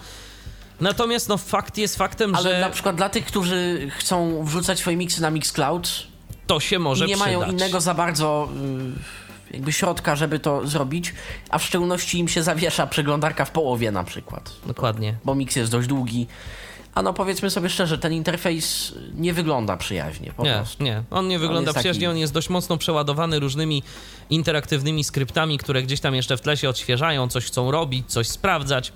Natomiast 0.82 1.30
no 1.30 1.38
fakt 1.38 1.78
jest 1.78 1.96
faktem, 1.98 2.36
Ale 2.36 2.52
że 2.52 2.62
na 2.62 2.70
przykład 2.70 2.96
dla 2.96 3.10
tych, 3.10 3.26
którzy 3.26 3.90
chcą 3.98 4.46
wrzucać 4.46 4.80
swoje 4.80 4.98
miksy 4.98 5.22
na 5.22 5.30
Mixcloud 5.30 6.08
to 6.48 6.60
się 6.60 6.80
może 6.80 7.08
nie 7.08 7.16
przydać. 7.16 7.34
mają 7.34 7.52
innego 7.52 7.82
za 7.82 7.94
bardzo 7.94 8.50
y, 9.52 9.54
jakby 9.54 9.74
środka, 9.74 10.16
żeby 10.16 10.40
to 10.40 10.68
zrobić, 10.68 11.14
a 11.50 11.58
w 11.60 11.64
szczególności 11.64 12.20
im 12.20 12.28
się 12.28 12.44
zawiesza 12.44 12.88
przeglądarka 12.88 13.46
w 13.46 13.52
połowie 13.52 13.92
na 13.92 14.04
przykład, 14.04 14.52
Dokładnie. 14.66 15.16
bo 15.26 15.36
miks 15.36 15.56
jest 15.56 15.72
dość 15.72 15.88
długi. 15.88 16.28
A 16.96 17.02
no 17.02 17.14
powiedzmy 17.14 17.50
sobie 17.50 17.70
szczerze, 17.70 17.98
ten 17.98 18.14
interfejs 18.14 18.94
nie 19.16 19.34
wygląda 19.34 19.78
przyjaźnie 19.78 20.34
po 20.38 20.44
Nie, 20.44 20.54
prostu. 20.54 20.84
nie. 20.84 21.04
On 21.12 21.28
nie 21.28 21.40
wygląda 21.40 21.74
taki- 21.74 21.80
przyjaźnie, 21.80 22.10
on 22.10 22.18
jest 22.18 22.34
dość 22.34 22.50
mocno 22.50 22.78
przeładowany 22.78 23.40
różnymi 23.40 23.84
interaktywnymi 24.30 25.04
skryptami, 25.04 25.58
które 25.58 25.84
gdzieś 25.84 26.00
tam 26.00 26.16
jeszcze 26.16 26.38
w 26.38 26.42
tle 26.42 26.58
się 26.58 26.70
odświeżają, 26.70 27.28
coś 27.28 27.46
chcą 27.46 27.72
robić, 27.72 28.06
coś 28.08 28.28
sprawdzać. 28.28 28.94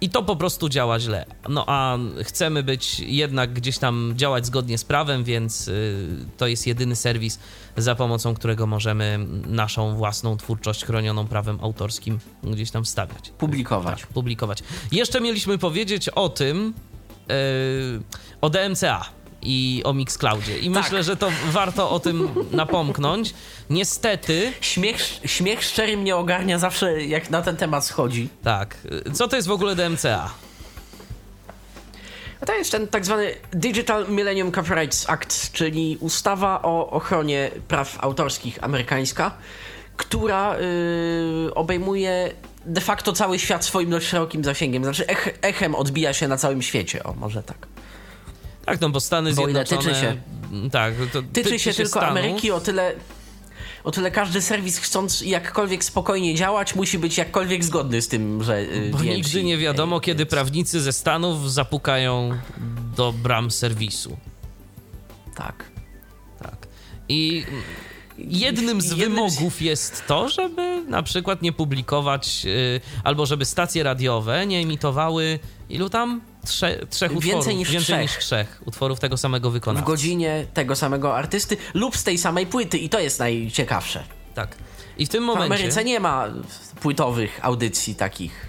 I 0.00 0.10
to 0.10 0.22
po 0.22 0.36
prostu 0.36 0.68
działa 0.68 1.00
źle. 1.00 1.26
No 1.48 1.64
a 1.66 1.98
chcemy 2.22 2.62
być 2.62 3.00
jednak 3.00 3.52
gdzieś 3.52 3.78
tam 3.78 4.12
działać 4.16 4.46
zgodnie 4.46 4.78
z 4.78 4.84
prawem, 4.84 5.24
więc 5.24 5.68
y, 5.68 6.06
to 6.36 6.46
jest 6.46 6.66
jedyny 6.66 6.96
serwis, 6.96 7.38
za 7.76 7.94
pomocą 7.94 8.34
którego 8.34 8.66
możemy 8.66 9.18
naszą 9.46 9.96
własną 9.96 10.36
twórczość 10.36 10.84
chronioną 10.84 11.26
prawem 11.26 11.58
autorskim 11.62 12.18
gdzieś 12.44 12.70
tam 12.70 12.84
wstawiać 12.84 13.30
Publikować. 13.38 14.00
Tak, 14.00 14.08
publikować. 14.08 14.62
Jeszcze 14.92 15.20
mieliśmy 15.20 15.58
powiedzieć 15.58 16.08
o 16.08 16.28
tym, 16.28 16.74
o 18.40 18.50
DMCA 18.50 19.04
i 19.42 19.82
o 19.84 19.92
Mixcloudzie. 19.92 20.58
I 20.58 20.70
Tak. 20.72 20.82
myślę, 20.82 21.02
że 21.02 21.16
to 21.16 21.30
warto 21.50 21.90
o 21.90 22.00
tym 22.00 22.28
napomknąć. 22.52 23.34
Niestety, 23.70 24.52
Śmiech, 24.60 24.96
śmiech 25.24 25.64
szczery 25.64 25.96
mnie 25.96 26.16
ogarnia 26.16 26.58
zawsze, 26.58 27.02
jak 27.02 27.30
na 27.30 27.42
ten 27.42 27.56
temat 27.56 27.84
schodzi. 27.86 28.28
tak. 28.42 28.76
yy, 29.06 29.12
Co 29.12 29.28
to 29.28 29.36
jest 29.36 29.48
w 29.48 29.52
ogóle 29.52 29.74
DMCA? 29.76 30.30
A 32.40 32.46
to 32.46 32.54
jest 32.54 32.72
ten 32.72 32.88
tak 32.88 33.04
zwany 33.04 33.34
Digital 33.52 34.08
Millennium 34.08 34.52
Copyrights 34.52 35.10
Act, 35.10 35.52
czyli 35.52 35.96
ustawa 36.00 36.62
o 36.62 36.90
ochronie 36.90 37.50
praw 37.68 37.96
autorskich 38.04 38.64
amerykańska, 38.64 39.30
która 39.96 40.56
yy, 40.58 41.54
obejmuje 41.54 42.32
de 42.66 42.80
facto 42.80 43.12
cały 43.12 43.38
świat 43.38 43.64
swoim 43.64 43.90
dość 43.90 44.06
szerokim 44.06 44.44
zasięgiem. 44.44 44.84
Znaczy 44.84 45.06
ech, 45.06 45.38
echem 45.42 45.74
odbija 45.74 46.12
się 46.12 46.28
na 46.28 46.36
całym 46.36 46.62
świecie, 46.62 47.04
o 47.04 47.14
może 47.14 47.42
tak. 47.42 47.66
Tak, 48.64 48.80
no 48.80 48.90
bo 48.90 49.00
Stany 49.00 49.30
Bo 49.34 49.44
Zjednoczone... 49.44 49.82
tyczy 49.82 49.94
się? 49.94 50.16
Tak, 50.72 50.94
to 51.12 51.22
Tyczy, 51.32 51.58
się, 51.58 51.74
tylko 51.74 51.90
Stanów. 51.90 52.08
Ameryki 52.10 52.50
o 52.50 52.60
tyle... 52.60 52.94
O 53.84 53.90
tyle 53.90 54.10
każdy 54.10 54.42
serwis 54.42 54.78
chcąc 54.78 55.20
jakkolwiek 55.22 55.84
spokojnie 55.84 56.34
działać, 56.34 56.74
musi 56.74 56.98
być 56.98 57.18
jakkolwiek 57.18 57.64
zgodny 57.64 58.02
z 58.02 58.08
tym, 58.08 58.42
że. 58.42 58.62
Yy, 58.62 58.90
Bo 58.90 59.02
nigdy 59.02 59.44
nie 59.44 59.58
wiadomo, 59.58 59.96
yy, 59.96 60.00
kiedy 60.00 60.18
więc- 60.18 60.30
prawnicy 60.30 60.80
ze 60.80 60.92
Stanów 60.92 61.52
zapukają 61.52 62.38
do 62.96 63.12
bram 63.12 63.50
serwisu. 63.50 64.16
Tak. 65.34 65.64
Tak. 66.42 66.56
I 67.08 67.44
jednym 68.28 68.80
z 68.80 68.90
Jednym 68.90 69.08
wymogów 69.10 69.62
jest 69.62 70.06
to, 70.06 70.28
żeby 70.28 70.84
na 70.88 71.02
przykład 71.02 71.42
nie 71.42 71.52
publikować, 71.52 72.42
y, 72.46 72.80
albo 73.04 73.26
żeby 73.26 73.44
stacje 73.44 73.82
radiowe 73.82 74.46
nie 74.46 74.58
emitowały 74.58 75.38
ilu 75.68 75.90
tam? 75.90 76.20
Trze, 76.46 76.86
trzech 76.90 77.10
Więcej 77.12 77.30
utworów. 77.34 77.58
niż 77.58 77.70
Więcej 77.70 77.84
trzech. 77.86 78.02
niż 78.02 78.18
trzech 78.18 78.62
utworów 78.66 79.00
tego 79.00 79.16
samego 79.16 79.50
W 79.50 79.52
wykonawcy. 79.52 79.86
godzinie 79.86 80.46
tego 80.54 80.76
samego 80.76 81.16
artysty 81.16 81.56
lub 81.74 81.96
z 81.96 82.04
tej 82.04 82.18
samej 82.18 82.46
płyty, 82.46 82.78
i 82.78 82.88
to 82.88 83.00
jest 83.00 83.18
najciekawsze. 83.18 84.04
Tak. 84.34 84.56
I 84.98 85.06
w 85.06 85.08
tym 85.08 85.22
W 85.22 85.26
momencie, 85.26 85.54
Ameryce 85.54 85.84
nie 85.84 86.00
ma 86.00 86.26
płytowych 86.80 87.40
audycji 87.42 87.94
takich. 87.94 88.48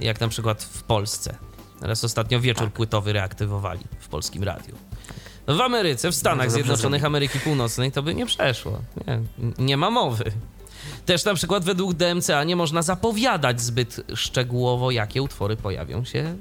jak 0.00 0.20
na 0.20 0.28
przykład 0.28 0.62
w 0.62 0.82
Polsce, 0.82 1.34
teraz 1.80 2.04
ostatnio 2.04 2.40
wieczór 2.40 2.64
Tak. 2.64 2.72
płytowy 2.74 3.12
reaktywowali 3.12 3.80
w 3.98 4.08
polskim 4.08 4.42
radiu. 4.44 4.74
No 5.46 5.54
w 5.54 5.60
Ameryce, 5.60 6.10
w 6.10 6.14
Stanach 6.14 6.46
dobrze 6.46 6.54
Zjednoczonych. 6.54 7.04
Ameryki 7.04 7.40
Północnej 7.40 7.92
to 7.92 8.02
by 8.02 8.14
nie 8.14 8.26
przeszło. 8.26 8.80
Nie, 9.06 9.20
nie 9.58 9.76
ma 9.76 9.90
mowy. 9.90 10.32
Też 11.06 11.24
na 11.24 11.34
przykład 11.34 11.64
według 11.64 11.94
DMCA 11.94 12.44
nie 12.44 12.56
można 12.56 12.82
zapowiadać 12.82 13.60
zbyt 13.60 14.00
szczegółowo, 14.14 14.90
jakie 14.90 15.22
utwory 15.22 15.56
pojawią 15.56 16.04
się 16.04 16.36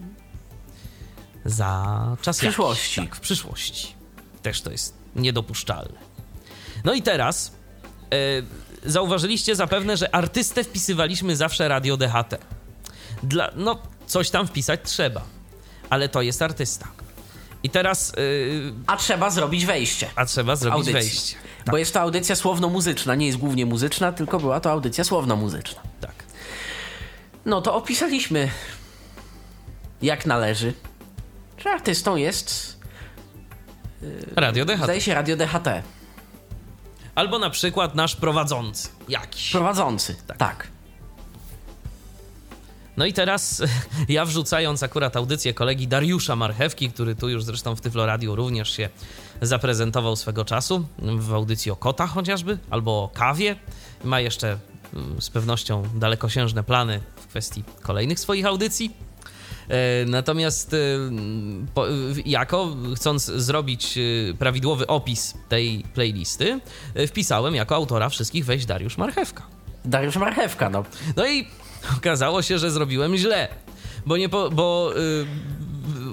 za 1.46 2.16
czas 2.22 2.38
W 2.38 2.40
przyszłości. 2.40 3.00
Jakiś. 3.00 3.12
Tak, 3.12 3.18
w 3.18 3.20
przyszłości. 3.20 3.96
Też 4.42 4.62
to 4.62 4.72
jest 4.72 4.94
niedopuszczalne. 5.16 6.00
No 6.84 6.94
i 6.94 7.02
teraz 7.02 7.52
e, 8.12 8.90
zauważyliście 8.90 9.56
zapewne, 9.56 9.98
że 9.98 10.16
artystę 10.16 10.64
wpisywaliśmy 10.64 11.36
zawsze 11.36 11.68
radio 11.68 11.98
DHT. 11.98 12.38
Dla, 13.24 13.52
no, 13.56 13.82
coś 14.08 14.30
tam 14.30 14.48
wpisać 14.48 14.80
trzeba, 14.84 15.22
ale 15.90 16.10
to 16.10 16.22
jest 16.22 16.42
artysta. 16.42 16.88
I 17.64 17.70
teraz, 17.70 18.12
e, 18.12 18.14
A 18.88 18.98
trzeba 18.98 19.30
zrobić 19.30 19.66
wejście. 19.66 20.10
a 20.16 20.26
trzeba 20.26 20.56
zrobić 20.56 20.76
Audycji. 20.78 20.94
wejście. 20.94 21.36
Bo 21.72 21.78
jest 21.78 21.94
to 21.94 22.02
audycja 22.02 22.36
słowno-muzyczna, 22.36 23.16
nie 23.16 23.26
jest 23.26 23.38
głównie 23.38 23.66
muzyczna, 23.66 24.12
tylko 24.12 24.40
była 24.40 24.60
to 24.60 24.72
audycja 24.72 25.04
słowno-muzyczna. 25.04 25.82
Tak. 26.02 26.14
No 27.46 27.62
to 27.62 27.76
opisaliśmy 27.76 28.50
jak 30.02 30.26
należy, 30.26 30.74
że 31.58 31.72
artystą 31.72 32.16
jest, 32.16 32.80
Radio 34.36 34.66
DHT. 34.66 34.84
zdaje 34.84 35.02
się, 35.02 35.14
Radio 35.14 35.36
DHT. 35.36 35.68
Albo 37.16 37.40
na 37.40 37.50
przykład 37.50 37.96
nasz 37.96 38.16
prowadzący 38.16 38.90
jakiś. 39.10 39.52
Prowadzący, 39.52 40.16
tak. 40.38 40.68
No 42.98 43.06
i 43.06 43.14
teraz 43.14 43.64
ja 44.10 44.26
wrzucając 44.26 44.84
akurat 44.84 45.16
audycję 45.16 45.54
kolegi 45.54 45.88
Dariusza 45.88 46.36
Marchewki, 46.36 46.90
który 46.90 47.16
tu 47.16 47.30
już 47.30 47.44
zresztą 47.44 47.76
w 47.76 47.82
Tyflo 47.82 48.06
Radio 48.06 48.36
również 48.36 48.70
się 48.70 48.90
zaprezentował 49.42 50.16
swego 50.16 50.46
czasu, 50.46 50.88
w 51.00 51.34
audycji 51.34 51.72
o 51.72 51.76
kotach 51.76 52.10
chociażby, 52.10 52.58
albo 52.70 53.04
o 53.04 53.08
kawie. 53.14 53.56
Ma 54.04 54.20
jeszcze 54.20 54.58
mm, 54.94 55.22
z 55.22 55.30
pewnością 55.30 55.84
dalekosiężne 55.96 56.64
plany 56.64 57.00
w 57.16 57.28
kwestii 57.28 57.64
kolejnych 57.82 58.20
swoich 58.20 58.46
audycji. 58.46 58.92
E, 59.70 60.06
Natomiast 60.06 60.74
e, 60.74 60.78
jako 62.26 62.76
chcąc 62.96 63.26
zrobić 63.26 63.98
e, 63.98 64.34
prawidłowy 64.34 64.88
opis 64.88 65.34
tej 65.50 65.84
playlisty, 65.94 66.60
wpisałem 67.08 67.56
jako 67.56 67.76
autora 67.76 68.10
wszystkich 68.10 68.46
wejść 68.46 68.66
Dariusz 68.66 68.98
Marchewka. 68.98 69.44
Dariusz 69.86 70.16
Marchewka, 70.16 70.70
no. 70.70 70.84
No 71.16 71.28
i 71.28 71.48
okazało 71.98 72.42
się, 72.42 72.60
że 72.60 72.72
zrobiłem 72.72 73.18
źle, 73.18 73.48
bo, 74.06 74.18
nie 74.18 74.30
po, 74.30 74.50
bo 74.50 74.94
y, 74.98 75.26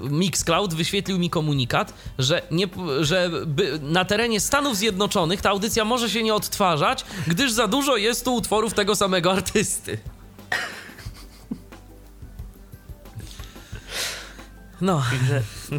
Mixcloud 0.09 0.73
wyświetlił 0.73 1.19
mi 1.19 1.29
komunikat, 1.29 1.93
że, 2.19 2.41
nie, 2.51 2.67
że 3.01 3.29
by, 3.45 3.79
na 3.81 4.05
terenie 4.05 4.39
Stanów 4.39 4.77
Zjednoczonych 4.77 5.41
ta 5.41 5.49
audycja 5.49 5.85
może 5.85 6.09
się 6.09 6.23
nie 6.23 6.35
odtwarzać, 6.35 7.05
gdyż 7.27 7.51
za 7.51 7.67
dużo 7.67 7.97
jest 7.97 8.25
tu 8.25 8.35
utworów 8.35 8.73
tego 8.73 8.95
samego 8.95 9.31
artysty. 9.31 9.97
No, 14.81 15.03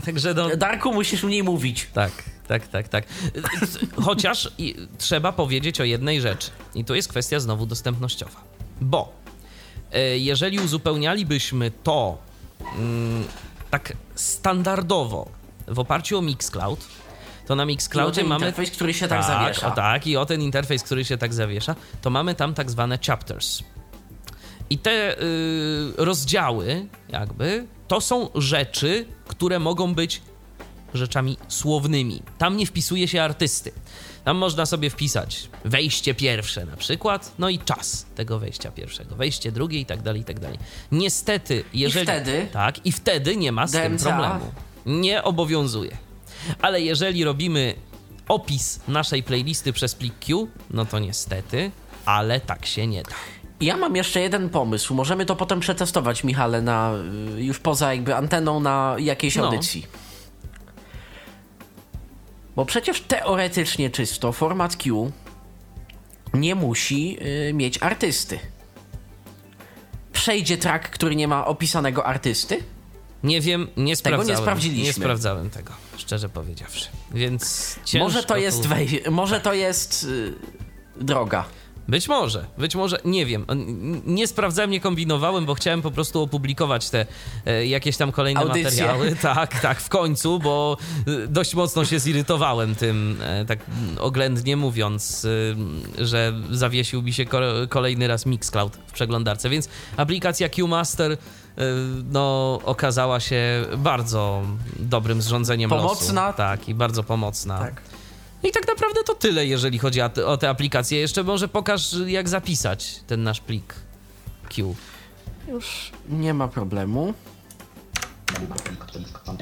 także 0.04 0.34
no, 0.34 0.56
Darku, 0.56 0.94
musisz 0.94 1.22
mniej 1.22 1.42
mówić. 1.42 1.86
tak, 1.94 2.12
tak, 2.48 2.68
tak, 2.68 2.88
tak. 2.88 3.04
Chociaż 4.04 4.50
i, 4.58 4.76
trzeba 4.98 5.32
powiedzieć 5.32 5.80
o 5.80 5.84
jednej 5.84 6.20
rzeczy. 6.20 6.50
I 6.74 6.84
to 6.84 6.94
jest 6.94 7.08
kwestia 7.08 7.40
znowu 7.40 7.66
dostępnościowa. 7.66 8.44
Bo 8.80 9.21
jeżeli 10.18 10.60
uzupełnialibyśmy 10.60 11.70
to 11.82 12.18
mm, 12.78 13.24
tak 13.70 13.92
standardowo 14.14 15.28
w 15.68 15.78
oparciu 15.78 16.18
o 16.18 16.22
Mixcloud, 16.22 16.80
to 17.46 17.56
na 17.56 17.64
Mixcloudzie 17.64 18.24
mamy... 18.24 18.44
interfejs, 18.44 18.70
który 18.70 18.94
się 18.94 19.08
tak 19.08 19.24
zawiesza. 19.24 19.66
O 19.66 19.70
tak, 19.70 20.06
i 20.06 20.16
o 20.16 20.26
ten 20.26 20.42
interfejs, 20.42 20.82
który 20.82 21.04
się 21.04 21.18
tak 21.18 21.34
zawiesza, 21.34 21.74
to 22.02 22.10
mamy 22.10 22.34
tam 22.34 22.54
tak 22.54 22.70
zwane 22.70 22.98
chapters. 23.06 23.62
I 24.70 24.78
te 24.78 25.22
y, 25.22 25.92
rozdziały, 25.96 26.86
jakby, 27.08 27.66
to 27.88 28.00
są 28.00 28.28
rzeczy, 28.34 29.06
które 29.28 29.58
mogą 29.58 29.94
być 29.94 30.22
rzeczami 30.94 31.36
słownymi. 31.48 32.22
Tam 32.38 32.56
nie 32.56 32.66
wpisuje 32.66 33.08
się 33.08 33.22
artysty. 33.22 33.72
Tam 34.24 34.36
można 34.36 34.66
sobie 34.66 34.90
wpisać 34.90 35.48
wejście 35.64 36.14
pierwsze 36.14 36.66
na 36.66 36.76
przykład, 36.76 37.32
no 37.38 37.48
i 37.48 37.58
czas 37.58 38.06
tego 38.14 38.38
wejścia 38.38 38.70
pierwszego, 38.70 39.16
wejście 39.16 39.52
drugie 39.52 39.80
i 39.80 39.86
tak 39.86 40.02
dalej, 40.02 40.20
i 40.20 40.24
tak 40.24 40.40
dalej. 40.40 40.58
Niestety, 40.92 41.64
jeżeli... 41.74 42.06
wtedy? 42.06 42.48
Tak, 42.52 42.86
i 42.86 42.92
wtedy 42.92 43.36
nie 43.36 43.52
ma 43.52 43.66
z 43.66 43.72
tym 43.72 43.96
DMCA? 43.96 44.08
problemu. 44.08 44.52
Nie 44.86 45.22
obowiązuje. 45.22 45.96
Ale 46.62 46.80
jeżeli 46.80 47.24
robimy 47.24 47.74
opis 48.28 48.80
naszej 48.88 49.22
playlisty 49.22 49.72
przez 49.72 49.94
plik 49.94 50.14
Q, 50.18 50.48
no 50.70 50.84
to 50.84 50.98
niestety, 50.98 51.70
ale 52.04 52.40
tak 52.40 52.66
się 52.66 52.86
nie 52.86 53.02
da. 53.02 53.14
Ja 53.60 53.76
mam 53.76 53.96
jeszcze 53.96 54.20
jeden 54.20 54.48
pomysł. 54.48 54.94
Możemy 54.94 55.26
to 55.26 55.36
potem 55.36 55.60
przetestować, 55.60 56.24
Michale, 56.24 56.62
na, 56.62 56.92
y, 57.38 57.42
już 57.42 57.58
poza 57.58 57.94
jakby 57.94 58.16
anteną 58.16 58.60
na 58.60 58.96
jakiejś 58.98 59.36
No. 59.36 59.50
Bo 62.56 62.64
przecież 62.66 63.00
teoretycznie 63.00 63.90
czysto 63.90 64.32
format 64.32 64.76
Q 64.76 65.12
nie 66.34 66.54
musi 66.54 67.18
y, 67.48 67.52
mieć 67.54 67.78
artysty. 67.82 68.38
Przejdzie 70.12 70.56
track, 70.58 70.88
który 70.90 71.16
nie 71.16 71.28
ma 71.28 71.46
opisanego 71.46 72.06
artysty? 72.06 72.58
Nie 73.22 73.40
wiem, 73.40 73.68
nie 73.76 73.96
sprawdzałem. 73.96 74.28
nie 74.36 74.42
sprawdziliśmy. 74.42 74.84
Nie 74.84 74.92
sprawdzałem 74.92 75.50
tego, 75.50 75.72
szczerze 75.96 76.28
powiedziawszy. 76.28 76.88
Więc 77.10 77.76
Może 77.98 78.22
to 78.22 78.36
jest 78.36 78.62
tu- 78.62 79.10
może 79.10 79.40
to 79.40 79.54
jest 79.54 80.04
y, 80.04 80.34
droga. 80.96 81.44
Być 81.92 82.08
może, 82.08 82.44
być 82.58 82.74
może, 82.76 82.98
nie 83.04 83.26
wiem. 83.26 83.46
Nie 84.06 84.26
sprawdzałem, 84.26 84.70
nie 84.70 84.80
kombinowałem, 84.80 85.46
bo 85.46 85.54
chciałem 85.54 85.82
po 85.82 85.90
prostu 85.90 86.22
opublikować 86.22 86.90
te 86.90 87.06
e, 87.46 87.66
jakieś 87.66 87.96
tam 87.96 88.12
kolejne 88.12 88.40
Audycje. 88.40 88.64
materiały. 88.64 89.16
Tak, 89.22 89.60
tak, 89.60 89.80
w 89.80 89.88
końcu, 89.88 90.38
bo 90.38 90.76
e, 91.06 91.26
dość 91.26 91.54
mocno 91.54 91.84
się 91.84 91.98
zirytowałem 91.98 92.74
tym, 92.74 93.18
e, 93.22 93.44
tak 93.44 93.58
oględnie 94.00 94.56
mówiąc, 94.56 95.26
e, 96.00 96.04
że 96.04 96.32
zawiesił 96.50 97.02
mi 97.02 97.12
się 97.12 97.24
ko- 97.26 97.40
kolejny 97.68 98.06
raz 98.06 98.26
Mixcloud 98.26 98.76
w 98.86 98.92
przeglądarce, 98.92 99.48
więc 99.50 99.68
aplikacja 99.96 100.48
QMaster 100.48 101.12
e, 101.12 101.16
no, 102.12 102.58
okazała 102.64 103.20
się 103.20 103.64
bardzo 103.78 104.42
dobrym 104.78 105.22
zrządzeniem 105.22 105.70
Pomocna. 105.70 106.24
losu. 106.26 106.36
Tak, 106.36 106.68
i 106.68 106.74
bardzo 106.74 107.02
pomocna. 107.02 107.58
Tak. 107.58 107.82
I 108.42 108.52
tak 108.52 108.68
naprawdę 108.68 109.04
to 109.04 109.14
tyle, 109.14 109.46
jeżeli 109.46 109.78
chodzi 109.78 110.00
o 110.02 110.08
te, 110.08 110.26
o 110.26 110.36
te 110.36 110.48
aplikacje. 110.48 110.98
Jeszcze 110.98 111.22
może 111.22 111.48
pokaż, 111.48 111.94
jak 112.06 112.28
zapisać 112.28 113.00
ten 113.06 113.22
nasz 113.22 113.40
plik 113.40 113.74
Q. 114.56 114.74
Już 115.48 115.92
nie 116.08 116.34
ma 116.34 116.48
problemu. 116.48 117.14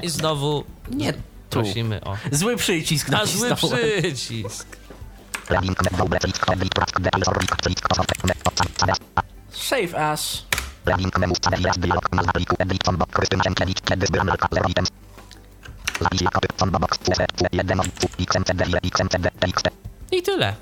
I 0.02 0.08
znowu 0.08 0.64
Nie 0.90 1.12
tu. 1.12 1.18
prosimy 1.50 2.04
o... 2.04 2.16
Zły 2.32 2.56
przycisk 2.56 3.12
A 3.12 3.26
zły 3.26 3.56
przycisk. 3.56 4.76
Save 9.50 9.94
as. 9.94 10.42
I 20.12 20.22
tyle. 20.22 20.54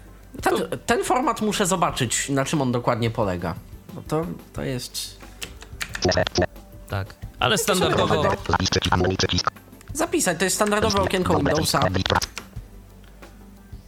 Ten, 0.43 0.55
ten 0.87 1.05
format 1.05 1.41
muszę 1.41 1.67
zobaczyć, 1.67 2.29
na 2.29 2.45
czym 2.45 2.63
on 2.63 2.73
dokładnie 2.73 3.11
polega. 3.11 3.55
Bo 3.95 4.03
to, 4.03 4.27
to 4.53 4.63
jest. 4.63 5.19
Tak. 6.89 7.15
Ale 7.39 7.59
standardowo... 7.59 8.25
Zapisać, 9.93 10.39
to 10.39 10.45
jest 10.45 10.57
standardowe 10.57 11.01
okienko 11.01 11.37
Windowsa 11.37 11.81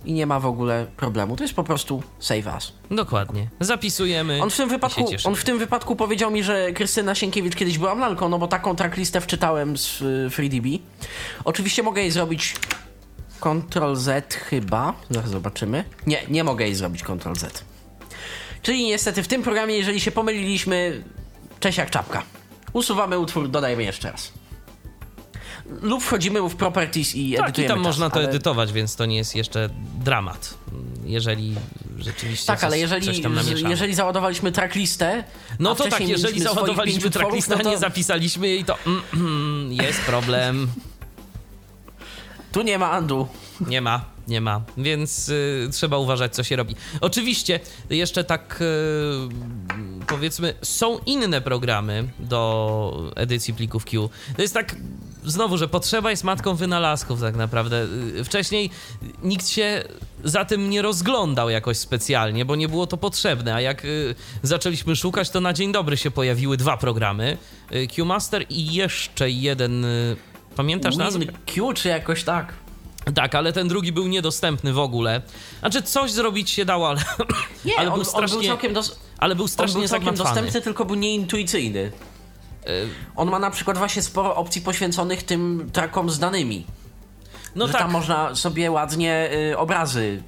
i 0.05 0.13
nie 0.13 0.27
ma 0.27 0.41
w 0.41 0.47
ogóle 0.47 0.87
problemu. 0.97 1.37
To 1.37 1.45
jest 1.45 1.55
po 1.55 1.65
prostu 1.65 2.03
save 2.19 2.47
as. 2.47 2.73
Dokładnie. 2.91 3.49
Zapisujemy 3.61 4.43
On 4.43 4.51
w 4.51 4.57
tym 4.57 4.69
wypadku, 4.69 5.05
on 5.25 5.37
w 5.37 5.45
tym 5.45 5.59
wypadku 5.59 5.97
powiedział 5.97 6.31
mi, 6.31 6.43
że 6.43 6.73
Krystyna 6.73 7.15
Sienkiewicz 7.15 7.57
kiedyś 7.57 7.79
była 7.79 7.95
lalką, 7.95 8.29
no 8.29 8.39
bo 8.39 8.49
taką 8.49 8.77
tracklistę 8.77 9.21
wczytałem 9.21 9.77
z 9.77 10.03
y, 10.03 10.31
FreeDB. 10.31 10.67
Oczywiście 11.45 11.83
mogę 11.83 12.03
jej 12.03 12.11
zrobić 12.11 12.57
Ctrl 13.41 13.95
Z 13.95 14.35
chyba. 14.35 14.95
Zaraz 15.11 15.31
zobaczymy. 15.31 15.85
Nie, 16.07 16.23
nie 16.29 16.45
mogę 16.45 16.65
jej 16.65 16.75
zrobić 16.75 17.03
Ctrl 17.03 17.35
Z. 17.35 17.65
Czyli 18.63 18.85
niestety 18.85 19.23
w 19.23 19.29
tym 19.29 19.43
programie, 19.43 19.77
jeżeli 19.77 20.01
się 20.01 20.11
pomyliliśmy, 20.11 21.05
cześć 21.61 21.79
jak 21.79 21.91
czapka. 21.91 22.23
Usuwamy 22.73 23.19
utwór, 23.19 23.49
dodajemy 23.49 23.83
jeszcze 23.83 24.11
raz. 24.11 24.33
Lub 25.83 26.03
wchodzimy 26.03 26.49
w 26.49 26.57
properties 26.57 27.15
i 27.15 27.33
Tak, 27.33 27.41
i 27.41 27.45
edytujemy 27.45 27.75
tam 27.75 27.79
czas, 27.79 27.87
można 27.87 28.11
to 28.11 28.17
ale- 28.17 28.29
edytować, 28.29 28.73
więc 28.73 28.97
to 28.97 29.07
nie 29.07 29.17
jest 29.17 29.37
jeszcze 29.37 29.71
dramat. 30.05 30.55
Jeżeli 31.05 31.55
rzeczywiście 31.99 32.47
Tak, 32.47 32.61
coś, 32.61 32.67
ale 32.67 32.79
jeżeli, 32.79 33.23
jeżeli 33.69 33.95
załadowaliśmy 33.95 34.53
tracklistę. 34.53 35.25
No 35.59 35.75
to 35.75 35.89
tak, 35.89 36.09
jeżeli 36.09 36.41
załadowaliśmy 36.41 37.11
tracklistę, 37.11 37.57
no 37.57 37.63
to- 37.65 37.71
nie 37.71 37.79
zapisaliśmy 37.79 38.49
jej, 38.49 38.65
to 38.65 38.77
mm, 38.87 39.03
mm, 39.15 39.73
jest 39.73 40.01
problem. 40.01 40.67
Tu 42.53 42.63
nie 42.63 42.79
ma 42.79 42.91
Andu. 42.91 43.29
Nie 43.67 43.81
ma, 43.81 44.05
nie 44.29 44.41
ma, 44.41 44.61
więc 44.77 45.29
y, 45.29 45.69
trzeba 45.73 45.99
uważać, 45.99 46.35
co 46.35 46.43
się 46.45 46.57
robi. 46.57 46.77
Oczywiście, 47.01 47.61
jeszcze 47.91 48.25
tak 48.25 48.59
y, 48.63 50.07
powiedzmy, 50.07 50.55
są 50.63 50.99
inne 50.99 51.41
programy 51.41 52.09
do 52.19 53.13
edycji 53.17 53.55
plików 53.55 53.85
Q. 53.85 54.11
To 54.37 54.43
jest 54.43 54.55
tak, 54.55 54.77
znowu, 55.25 55.59
że 55.59 55.69
potrzeba 55.69 56.11
jest 56.11 56.25
matką 56.25 56.55
wynalazków, 56.55 57.21
tak 57.21 57.37
naprawdę. 57.37 57.87
Y, 58.19 58.25
Wcześniej 58.25 58.71
nikt 59.23 59.49
się 59.49 59.85
za 60.25 60.45
tym 60.45 60.71
nie 60.71 60.83
rozglądał 60.83 61.51
jakoś 61.51 61.77
specjalnie, 61.77 62.45
bo 62.45 62.57
nie 62.57 62.69
było 62.69 62.87
to 62.87 62.97
potrzebne, 62.97 63.55
a 63.55 63.61
jak 63.61 63.85
y, 63.85 64.15
zaczęliśmy 64.43 64.97
szukać, 64.97 65.31
to 65.31 65.41
na 65.41 65.53
dzień 65.53 65.73
dobry 65.73 65.97
się 65.97 66.11
pojawiły 66.11 66.57
dwa 66.57 66.77
programy: 66.77 67.37
y, 67.73 67.89
Q-Master 67.97 68.45
i 68.49 68.75
jeszcze 68.75 69.31
jeden. 69.31 69.87
Pamiętasz 70.57 70.97
nazwę? 70.97 71.19
Win 71.21 71.33
Q 71.47 71.73
czy 71.73 71.89
jakoś 71.89 72.25
tak? 72.25 72.53
Tak, 73.15 73.35
ale 73.35 73.53
ten 73.53 73.69
drugi 73.69 73.93
był 73.93 74.07
niedostępny 74.07 74.73
w 74.73 74.79
ogóle. 74.79 75.23
Znaczy, 75.61 75.83
coś 75.83 76.13
zrobić 76.13 76.51
się 76.51 76.65
dało, 76.65 76.89
ale, 76.89 77.01
Nie, 77.65 77.79
ale 77.79 77.89
on, 77.89 77.95
był 77.95 78.05
strasznie, 78.05 78.37
on 78.37 78.43
był 78.43 78.49
całkiem, 78.51 78.75
dos- 78.75 78.99
ale 79.19 79.35
był 79.35 79.45
on 79.45 79.49
strasznie 79.49 79.79
był 79.79 79.89
całkiem 79.89 80.15
dostępny, 80.15 80.61
tylko 80.61 80.85
był 80.85 80.95
nieintuicyjny. 80.97 81.93
Y, 82.69 82.89
On 83.17 83.31
ma 83.31 83.39
na 83.39 83.51
przykład 83.51 83.79
właśnie 83.79 84.03
sporo 84.03 84.37
opcji 84.37 84.61
poświęconych 84.63 85.23
tym 85.23 85.71
trakom 85.73 86.11
znanymi. 86.11 86.67
No 87.57 87.67
że 87.67 87.73
tak, 87.73 87.83
tam 87.83 87.91
można 87.91 88.35
sobie 88.35 88.71
ładnie 88.71 89.31
y, 89.53 89.59
obrazy 89.59 90.01
y, 90.01 90.23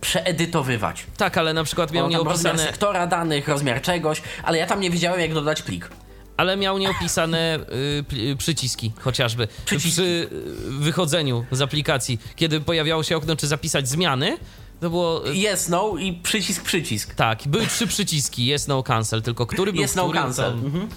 przeedytowywać. 0.00 1.06
tak, 1.16 1.38
ale 1.38 1.52
na 1.54 1.64
przykład 1.64 1.92
miał 1.92 2.10
tam 2.10 2.14
rozmiar 2.14 2.54
nieopisane, 2.54 2.70
sektora 2.70 3.06
danych, 3.06 3.48
rozmiar 3.48 3.82
czegoś, 3.82 4.22
ale 4.42 4.58
ja 4.58 4.66
tam 4.66 4.80
nie 4.80 4.90
wiedziałem 4.90 5.20
jak 5.20 5.34
dodać 5.34 5.62
plik. 5.62 5.88
ale 6.36 6.56
miał 6.56 6.78
nieopisane 6.78 7.58
y, 8.00 8.04
pl- 8.08 8.36
przyciski 8.36 8.92
chociażby. 9.00 9.48
Przyciski. 9.64 9.90
Przy 9.92 10.02
y, 10.02 10.28
wychodzeniu 10.70 11.44
z 11.50 11.60
aplikacji, 11.60 12.20
kiedy 12.36 12.60
pojawiało 12.60 13.02
się 13.02 13.16
okno, 13.16 13.36
czy 13.36 13.46
zapisać 13.46 13.88
zmiany, 13.88 14.36
to 14.80 14.90
było... 14.90 15.22
Yes, 15.52 15.68
no 15.68 15.96
i 15.98 16.12
przycisk, 16.12 16.62
przycisk. 16.62 17.14
Tak, 17.14 17.38
były 17.46 17.66
trzy 17.66 17.86
przyciski, 17.86 18.54
yes, 18.54 18.68
no, 18.68 18.82
cancel, 18.82 19.22
tylko 19.22 19.46
który 19.46 19.72
był 19.72 19.82
Yes, 19.84 19.94
no, 19.94 20.10
cancel. 20.12 20.52
Mhm. 20.52 20.88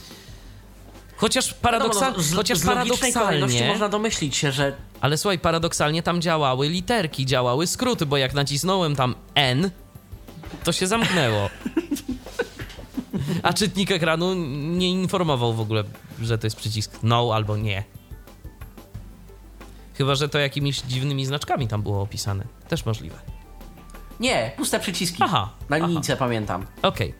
Chociaż, 1.15 1.55
Wiadomo, 1.63 1.85
paradoksa- 1.85 2.13
no, 2.17 2.23
z, 2.23 2.33
chociaż 2.33 2.57
z 2.57 2.65
paradoksalnie... 2.65 3.67
można 3.67 3.89
domyślić 3.89 4.35
się, 4.35 4.51
że 4.51 4.75
Ale 5.01 5.17
słuchaj, 5.17 5.39
paradoksalnie 5.39 6.03
tam 6.03 6.21
działały 6.21 6.69
literki, 6.69 7.25
działały 7.25 7.67
skróty, 7.67 8.05
bo 8.05 8.17
jak 8.17 8.33
nacisnąłem 8.33 8.95
tam 8.95 9.15
N, 9.35 9.71
to 10.63 10.71
się 10.71 10.87
zamknęło. 10.87 11.49
A 13.43 13.53
czytnik 13.53 13.91
ekranu 13.91 14.33
nie 14.53 14.89
informował 14.89 15.53
w 15.53 15.59
ogóle, 15.59 15.83
że 16.21 16.37
to 16.37 16.47
jest 16.47 16.55
przycisk 16.57 16.99
no 17.03 17.31
albo 17.33 17.57
nie. 17.57 17.83
Chyba, 19.93 20.15
że 20.15 20.29
to 20.29 20.39
jakimiś 20.39 20.81
dziwnymi 20.81 21.25
znaczkami 21.25 21.67
tam 21.67 21.81
było 21.81 22.01
opisane. 22.01 22.45
Też 22.67 22.85
możliwe. 22.85 23.42
Nie, 24.23 24.51
puste 24.57 24.79
przyciski. 24.79 25.17
Aha, 25.23 25.49
Na 25.69 25.77
linijce 25.77 26.17
pamiętam. 26.17 26.65
Okej. 26.81 27.13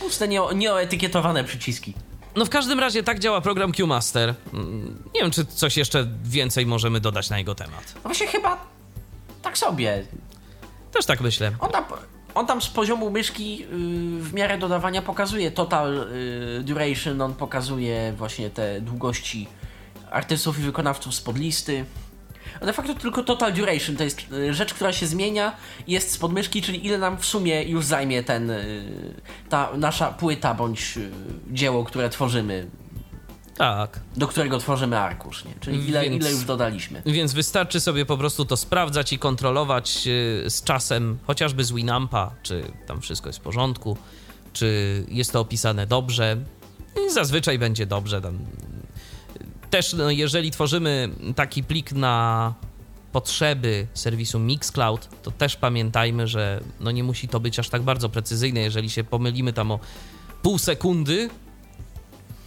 Puste, 0.00 0.28
nie, 0.28 0.40
nieoetykietowane 0.54 1.44
przyciski. 1.44 1.94
No 2.36 2.44
w 2.44 2.50
każdym 2.50 2.80
razie 2.80 3.02
tak 3.02 3.18
działa 3.18 3.40
program 3.40 3.72
QMaster. 3.72 4.34
Mm, 4.54 5.02
Nie 5.14 5.20
wiem, 5.20 5.30
czy 5.30 5.44
coś 5.46 5.76
jeszcze 5.76 6.06
więcej 6.24 6.66
możemy 6.66 7.00
dodać 7.00 7.30
na 7.30 7.38
jego 7.38 7.54
temat. 7.54 7.92
No 7.94 8.00
właśnie 8.02 8.26
chyba 8.26 8.66
tak 9.42 9.58
sobie. 9.58 10.04
Też 10.92 11.06
tak 11.06 11.20
myślę. 11.20 11.52
On 11.60 11.70
tam, 11.70 11.84
on 12.34 12.46
tam 12.46 12.62
z 12.62 12.68
poziomu 12.68 13.10
myszki 13.10 13.58
yy, 13.58 13.66
w 14.20 14.32
miarę 14.34 14.58
dodawania 14.58 15.02
pokazuje 15.02 15.50
total 15.50 15.94
yy, 16.56 16.64
duration, 16.64 17.20
on 17.22 17.34
pokazuje 17.34 18.12
właśnie 18.16 18.50
te 18.50 18.80
długości 18.80 19.48
artystów 20.10 20.58
i 20.58 20.62
wykonawców 20.62 21.14
spod 21.14 21.38
listy. 21.38 21.84
A 22.60 22.66
de 22.66 22.72
facto 22.72 22.94
tylko 22.94 23.22
total 23.22 23.52
duration 23.52 23.96
to 23.96 24.04
jest 24.04 24.30
yy, 24.30 24.54
rzecz, 24.54 24.74
która 24.74 24.92
się 24.92 25.06
zmienia 25.06 25.56
jest 25.86 26.12
spod 26.12 26.32
myszki, 26.32 26.62
czyli 26.62 26.86
ile 26.86 26.98
nam 26.98 27.18
w 27.18 27.24
sumie 27.26 27.62
już 27.62 27.84
zajmie 27.84 28.22
ten, 28.22 28.48
yy, 28.48 28.54
ta 29.48 29.68
nasza 29.76 30.06
płyta 30.12 30.54
bądź 30.54 30.96
yy, 30.96 31.10
dzieło, 31.50 31.84
które 31.84 32.08
tworzymy, 32.10 32.66
Tak. 33.56 34.00
do 34.16 34.28
którego 34.28 34.58
tworzymy 34.58 34.98
arkusz, 34.98 35.44
nie? 35.44 35.50
Czyli 35.60 35.88
ile, 35.88 36.02
Więc- 36.02 36.16
ile 36.16 36.30
już 36.30 36.44
dodaliśmy. 36.44 37.02
Więc 37.06 37.32
wystarczy 37.32 37.80
sobie 37.80 38.06
po 38.06 38.18
prostu 38.18 38.44
to 38.44 38.56
sprawdzać 38.56 39.12
i 39.12 39.18
kontrolować 39.18 40.06
y, 40.06 40.50
z 40.50 40.62
czasem, 40.62 41.18
chociażby 41.26 41.64
z 41.64 41.72
Winampa, 41.72 42.30
czy 42.42 42.62
tam 42.86 43.00
wszystko 43.00 43.28
jest 43.28 43.38
w 43.38 43.42
porządku, 43.42 43.96
czy 44.52 45.04
jest 45.08 45.32
to 45.32 45.40
opisane 45.40 45.86
dobrze. 45.86 46.36
I 47.06 47.10
zazwyczaj 47.12 47.58
będzie 47.58 47.86
dobrze. 47.86 48.20
Tam. 48.20 48.38
Też, 49.70 49.92
no, 49.92 50.10
jeżeli 50.10 50.50
tworzymy 50.50 51.08
taki 51.36 51.62
plik 51.64 51.92
na 51.92 52.54
potrzeby 53.12 53.86
serwisu 53.94 54.38
Mixcloud, 54.38 55.08
to 55.22 55.30
też 55.30 55.56
pamiętajmy, 55.56 56.26
że 56.26 56.60
no 56.80 56.90
nie 56.90 57.04
musi 57.04 57.28
to 57.28 57.40
być 57.40 57.58
aż 57.58 57.68
tak 57.68 57.82
bardzo 57.82 58.08
precyzyjne. 58.08 58.60
Jeżeli 58.60 58.90
się 58.90 59.04
pomylimy 59.04 59.52
tam 59.52 59.70
o 59.70 59.80
pół 60.42 60.58
sekundy, 60.58 61.30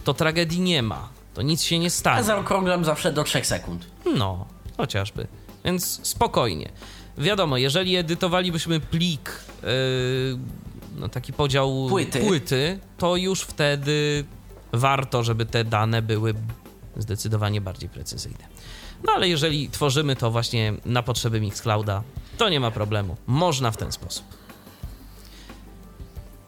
to 0.03 0.13
tragedii 0.13 0.59
nie 0.59 0.83
ma. 0.83 1.09
To 1.33 1.41
nic 1.41 1.61
się 1.61 1.79
nie 1.79 1.89
stanie. 1.89 2.23
zaokrąglam 2.23 2.85
zawsze 2.85 3.11
do 3.13 3.23
3 3.23 3.43
sekund. 3.43 3.85
No, 4.15 4.45
chociażby. 4.77 5.27
Więc 5.65 6.07
spokojnie. 6.07 6.69
Wiadomo, 7.17 7.57
jeżeli 7.57 7.95
edytowalibyśmy 7.95 8.79
plik, 8.79 9.31
yy, 9.63 9.69
no 10.95 11.09
taki 11.09 11.33
podział 11.33 11.85
Płyty. 11.89 12.19
płyty, 12.19 12.79
to 12.97 13.15
już 13.15 13.41
wtedy 13.41 14.25
warto, 14.73 15.23
żeby 15.23 15.45
te 15.45 15.63
dane 15.63 16.01
były 16.01 16.33
zdecydowanie 16.97 17.61
bardziej 17.61 17.89
precyzyjne. 17.89 18.47
No 19.03 19.13
ale 19.13 19.29
jeżeli 19.29 19.69
tworzymy 19.69 20.15
to 20.15 20.31
właśnie 20.31 20.73
na 20.85 21.03
potrzeby 21.03 21.41
Mixclouda, 21.41 22.03
to 22.37 22.49
nie 22.49 22.59
ma 22.59 22.71
problemu. 22.71 23.17
Można 23.27 23.71
w 23.71 23.77
ten 23.77 23.91
sposób. 23.91 24.25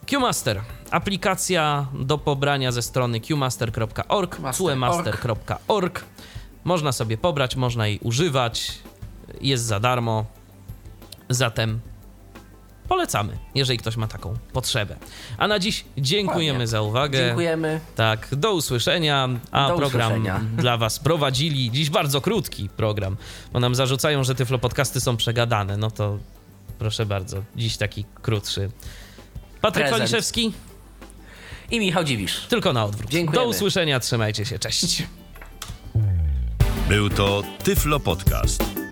QMaster. 0.06 0.60
Aplikacja 0.90 1.86
do 1.94 2.18
pobrania 2.18 2.72
ze 2.72 2.82
strony 2.82 3.20
qmaster.org, 3.20 4.38
Master. 4.38 4.66
qmaster.org. 4.66 6.04
Można 6.64 6.92
sobie 6.92 7.18
pobrać, 7.18 7.56
można 7.56 7.86
jej 7.86 7.98
używać. 8.02 8.78
Jest 9.40 9.64
za 9.64 9.80
darmo. 9.80 10.24
Zatem 11.28 11.80
polecamy, 12.88 13.38
jeżeli 13.54 13.78
ktoś 13.78 13.96
ma 13.96 14.06
taką 14.06 14.34
potrzebę. 14.52 14.96
A 15.38 15.48
na 15.48 15.58
dziś 15.58 15.84
dziękujemy 15.98 16.46
Dokładnie. 16.46 16.66
za 16.66 16.82
uwagę. 16.82 17.18
Dziękujemy. 17.26 17.80
Tak, 17.96 18.28
do 18.36 18.54
usłyszenia. 18.54 19.28
A 19.50 19.68
Do 19.68 19.76
program 19.76 20.12
usłyszenia. 20.12 20.40
dla 20.62 20.76
Was 20.76 20.98
prowadzili 20.98 21.70
dziś 21.70 21.90
bardzo 21.90 22.20
krótki 22.20 22.68
program, 22.68 23.16
bo 23.52 23.60
nam 23.60 23.74
zarzucają, 23.74 24.24
że 24.24 24.34
tyflo 24.34 24.58
podcasty 24.58 25.00
są 25.00 25.16
przegadane. 25.16 25.76
No 25.76 25.90
to 25.90 26.18
proszę 26.78 27.06
bardzo, 27.06 27.42
dziś 27.56 27.76
taki 27.76 28.04
krótszy. 28.22 28.70
Patryk 29.60 29.84
Prezent. 29.84 29.98
Waliszewski, 30.00 30.52
I 31.70 31.80
Michał 31.80 32.04
Dziwisz. 32.04 32.46
tylko 32.48 32.72
na 32.72 32.84
odwrót. 32.84 33.10
Dziękujemy. 33.10 33.44
Do 33.44 33.50
usłyszenia, 33.50 34.00
trzymajcie 34.00 34.44
się, 34.44 34.58
cześć. 34.58 35.02
Był 36.88 37.10
to 37.10 37.42
Tyflo 37.64 38.00
Podcast. 38.00 38.83